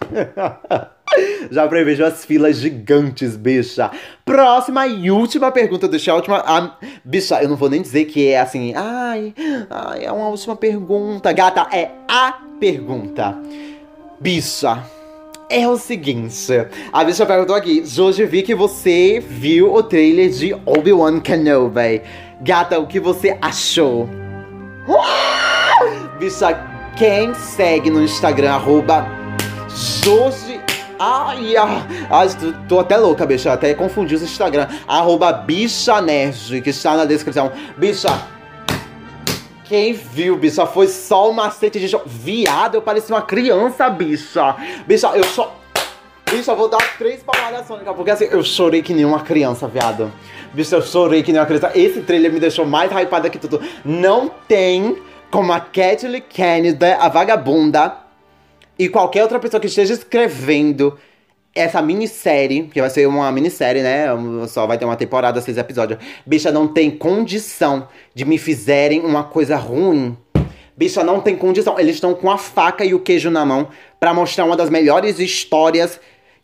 Já 1.51 1.67
prevejo 1.67 2.03
as 2.03 2.25
filas 2.25 2.57
gigantes, 2.57 3.35
bicha. 3.35 3.91
Próxima 4.25 4.87
e 4.87 5.09
última 5.09 5.51
pergunta, 5.51 5.87
deixa 5.87 6.11
a 6.11 6.15
última. 6.15 6.37
A, 6.37 6.77
bicha, 7.03 7.41
eu 7.41 7.49
não 7.49 7.55
vou 7.55 7.69
nem 7.69 7.81
dizer 7.81 8.05
que 8.05 8.27
é 8.27 8.39
assim. 8.39 8.73
Ai, 8.75 9.33
ai, 9.69 10.05
é 10.05 10.11
uma 10.11 10.29
última 10.29 10.55
pergunta. 10.55 11.31
Gata, 11.31 11.67
é 11.75 11.91
a 12.07 12.39
pergunta. 12.59 13.37
Bicha. 14.19 14.83
É 15.49 15.65
o 15.65 15.77
seguinte, 15.77 16.51
a 16.91 17.05
bicha 17.05 17.25
perguntou 17.25 17.55
aqui, 17.55 17.81
hoje 17.97 18.25
vi 18.25 18.41
que 18.43 18.53
você 18.53 19.23
viu 19.25 19.73
o 19.73 19.81
trailer 19.81 20.29
de 20.29 20.53
Obi-Wan 20.65 21.21
Kenobi. 21.21 22.01
Gata, 22.41 22.77
o 22.77 22.85
que 22.85 22.99
você 22.99 23.37
achou? 23.41 24.09
Bicha, 26.19 26.53
quem 26.97 27.33
segue 27.33 27.89
no 27.89 28.03
Instagram, 28.03 28.55
arroba 28.55 29.07
Ai, 30.99 31.55
ai, 31.57 32.27
tô, 32.39 32.53
tô 32.67 32.79
até 32.79 32.97
louca, 32.97 33.25
bicha. 33.25 33.53
Até 33.53 33.73
confundi 33.73 34.15
o 34.15 34.23
Instagram. 34.23 34.67
Arroba 34.87 35.31
bicha 35.31 36.01
nerd, 36.01 36.61
que 36.61 36.71
está 36.71 36.95
na 36.95 37.05
descrição. 37.05 37.51
Bicha, 37.77 38.09
quem 39.65 39.93
viu, 39.93 40.37
bicha, 40.37 40.65
foi 40.65 40.87
só 40.87 41.29
o 41.29 41.33
macete 41.33 41.79
de 41.79 41.97
Viado, 42.05 42.75
eu 42.75 42.81
parecia 42.81 43.13
uma 43.13 43.21
criança, 43.21 43.89
bicha. 43.89 44.55
Bicha, 44.87 45.07
eu 45.13 45.23
só. 45.23 45.55
Bicha, 46.29 46.51
eu 46.51 46.55
vou 46.55 46.67
dar 46.67 46.97
três 46.97 47.21
palmadas 47.21 47.67
sônicas, 47.67 47.95
porque 47.95 48.11
assim, 48.11 48.25
eu 48.25 48.43
chorei 48.43 48.81
que 48.81 48.93
nem 48.93 49.05
uma 49.05 49.21
criança, 49.21 49.67
viado. 49.67 50.11
Bicha, 50.53 50.77
eu 50.77 50.81
chorei 50.81 51.21
que 51.21 51.31
nem 51.31 51.39
uma 51.39 51.45
criança. 51.45 51.71
Esse 51.75 52.01
trailer 52.01 52.31
me 52.31 52.39
deixou 52.39 52.65
mais 52.65 52.91
hypada 52.91 53.29
que 53.29 53.37
tudo. 53.37 53.61
Não 53.83 54.31
tem 54.47 54.97
como 55.29 55.51
a 55.51 55.59
Kathleen 55.59 56.23
Kennedy, 56.27 56.85
a 56.85 57.09
vagabunda, 57.09 58.06
e 58.77 58.89
qualquer 58.89 59.23
outra 59.23 59.39
pessoa 59.39 59.59
que 59.59 59.67
esteja 59.67 59.93
escrevendo 59.93 60.97
essa 61.53 61.81
minissérie, 61.81 62.69
que 62.71 62.79
vai 62.79 62.89
ser 62.89 63.07
uma 63.07 63.31
minissérie, 63.31 63.81
né? 63.81 64.05
Só 64.47 64.67
vai 64.67 64.77
ter 64.77 64.85
uma 64.85 64.95
temporada, 64.95 65.41
seis 65.41 65.57
episódios. 65.57 65.99
Bicha, 66.25 66.51
não 66.51 66.67
tem 66.67 66.91
condição 66.91 67.87
de 68.13 68.23
me 68.25 68.37
fizerem 68.37 69.01
uma 69.01 69.23
coisa 69.23 69.55
ruim. 69.55 70.15
Bicha, 70.75 71.03
não 71.03 71.19
tem 71.19 71.35
condição. 71.35 71.79
Eles 71.79 71.95
estão 71.95 72.13
com 72.13 72.29
a 72.29 72.37
faca 72.37 72.85
e 72.85 72.93
o 72.93 72.99
queijo 72.99 73.31
na 73.31 73.43
mão 73.43 73.69
para 73.99 74.13
mostrar 74.13 74.45
uma 74.45 74.55
das 74.55 74.69
melhores 74.69 75.19
histórias 75.19 75.99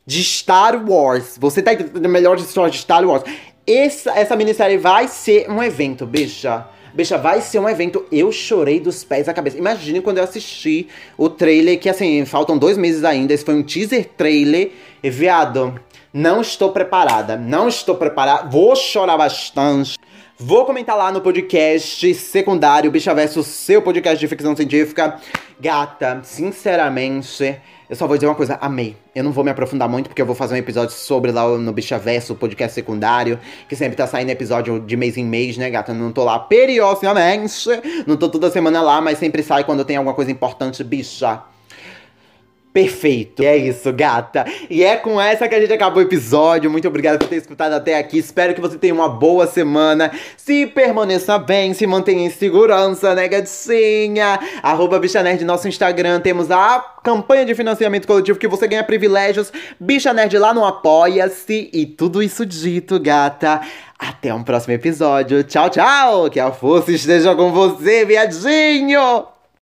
de 0.05 0.23
Star 0.23 0.83
Wars. 0.89 1.37
Você 1.39 1.61
tá 1.61 1.73
entendendo? 1.73 2.09
Melhores 2.09 2.43
histórias 2.43 2.73
de 2.75 2.81
Star 2.81 3.05
Wars. 3.05 3.23
Essa, 3.67 4.17
essa 4.17 4.35
minissérie 4.35 4.77
vai 4.77 5.07
ser 5.07 5.49
um 5.49 5.61
evento, 5.61 6.07
bicha. 6.07 6.65
Bicha, 6.93 7.17
vai 7.17 7.41
ser 7.41 7.57
um 7.57 7.67
evento. 7.67 8.05
Eu 8.11 8.31
chorei 8.31 8.79
dos 8.79 9.03
pés 9.03 9.27
à 9.27 9.33
cabeça. 9.33 9.57
Imagine 9.57 9.99
quando 9.99 10.19
eu 10.19 10.23
assisti 10.23 10.87
o 11.17 11.27
trailer, 11.27 11.79
que 11.79 11.89
assim, 11.89 12.23
faltam 12.23 12.55
dois 12.57 12.77
meses 12.77 13.03
ainda. 13.03 13.33
Esse 13.33 13.43
foi 13.43 13.55
um 13.55 13.63
teaser 13.63 14.09
trailer. 14.15 14.71
E, 15.01 15.09
viado, 15.09 15.79
não 16.13 16.41
estou 16.41 16.71
preparada. 16.71 17.35
Não 17.35 17.67
estou 17.67 17.95
preparada. 17.95 18.47
Vou 18.47 18.75
chorar 18.75 19.17
bastante. 19.17 19.97
Vou 20.45 20.65
comentar 20.65 20.97
lá 20.97 21.09
no 21.09 21.21
podcast 21.21 22.13
secundário, 22.15 22.91
Bicha 22.91 23.15
Verso, 23.15 23.41
seu 23.43 23.81
podcast 23.81 24.19
de 24.19 24.27
ficção 24.27 24.53
científica. 24.53 25.17
Gata, 25.57 26.19
sinceramente, 26.21 27.61
eu 27.89 27.95
só 27.95 28.05
vou 28.05 28.17
dizer 28.17 28.27
uma 28.27 28.35
coisa, 28.35 28.57
amei. 28.59 28.97
Eu 29.15 29.23
não 29.23 29.31
vou 29.31 29.45
me 29.45 29.51
aprofundar 29.51 29.87
muito, 29.87 30.09
porque 30.09 30.21
eu 30.21 30.25
vou 30.25 30.35
fazer 30.35 30.55
um 30.55 30.57
episódio 30.57 30.93
sobre 30.93 31.31
lá 31.31 31.47
no 31.57 31.71
Bichaverso, 31.71 32.33
o 32.33 32.35
podcast 32.35 32.75
secundário, 32.75 33.39
que 33.69 33.75
sempre 33.77 33.95
tá 33.95 34.05
saindo 34.05 34.31
episódio 34.31 34.81
de 34.81 34.97
mês 34.97 35.15
em 35.15 35.23
mês, 35.23 35.55
né, 35.55 35.69
gata? 35.69 35.93
Eu 35.93 35.95
não 35.95 36.11
tô 36.11 36.25
lá 36.25 36.37
periodicamente, 36.37 37.69
não 38.05 38.17
tô 38.17 38.27
toda 38.27 38.51
semana 38.51 38.81
lá, 38.81 38.99
mas 38.99 39.19
sempre 39.19 39.41
sai 39.43 39.63
quando 39.63 39.85
tem 39.85 39.95
alguma 39.95 40.13
coisa 40.13 40.29
importante, 40.29 40.83
bicha. 40.83 41.41
Perfeito. 42.73 43.43
E 43.43 43.45
é 43.45 43.55
isso, 43.55 43.93
gata. 43.93 44.45
E 44.67 44.83
é 44.83 44.97
com 44.97 45.21
essa 45.21 45.47
que 45.47 45.53
a 45.53 45.61
gente 45.61 45.71
acabou 45.71 46.01
o 46.01 46.05
episódio. 46.05 46.71
Muito 46.71 46.87
obrigado 46.87 47.19
por 47.19 47.27
ter 47.27 47.35
escutado 47.35 47.73
até 47.73 47.99
aqui. 47.99 48.17
Espero 48.17 48.55
que 48.55 48.59
você 48.59 48.79
tenha 48.79 48.95
uma 48.95 49.07
boa 49.07 49.45
semana. 49.45 50.11
Se 50.35 50.65
permaneça 50.65 51.37
bem, 51.37 51.75
se 51.75 51.85
mantenha 51.85 52.25
em 52.25 52.31
segurança, 52.31 53.13
né, 53.13 53.27
gatinha? 53.27 54.39
Arroba 54.63 54.99
Bicha 54.99 55.21
Nerd, 55.21 55.45
nosso 55.45 55.67
Instagram. 55.67 56.19
Temos 56.19 56.49
a 56.49 56.83
campanha 57.03 57.45
de 57.45 57.53
financiamento 57.53 58.07
coletivo 58.07 58.39
que 58.39 58.47
você 58.47 58.67
ganha 58.67 58.83
privilégios. 58.83 59.53
Bicha 59.79 60.11
Nerd 60.11 60.35
lá 60.39 60.51
no 60.51 60.65
Apoia-se. 60.65 61.69
E 61.71 61.85
tudo 61.85 62.23
isso 62.23 62.43
dito, 62.43 62.99
gata. 62.99 63.61
Até 63.99 64.33
um 64.33 64.41
próximo 64.41 64.73
episódio. 64.73 65.43
Tchau, 65.43 65.69
tchau. 65.69 66.27
Que 66.31 66.39
a 66.39 66.51
força 66.51 66.91
esteja 66.91 67.35
com 67.35 67.51
você, 67.51 68.03
viadinho. 68.03 69.27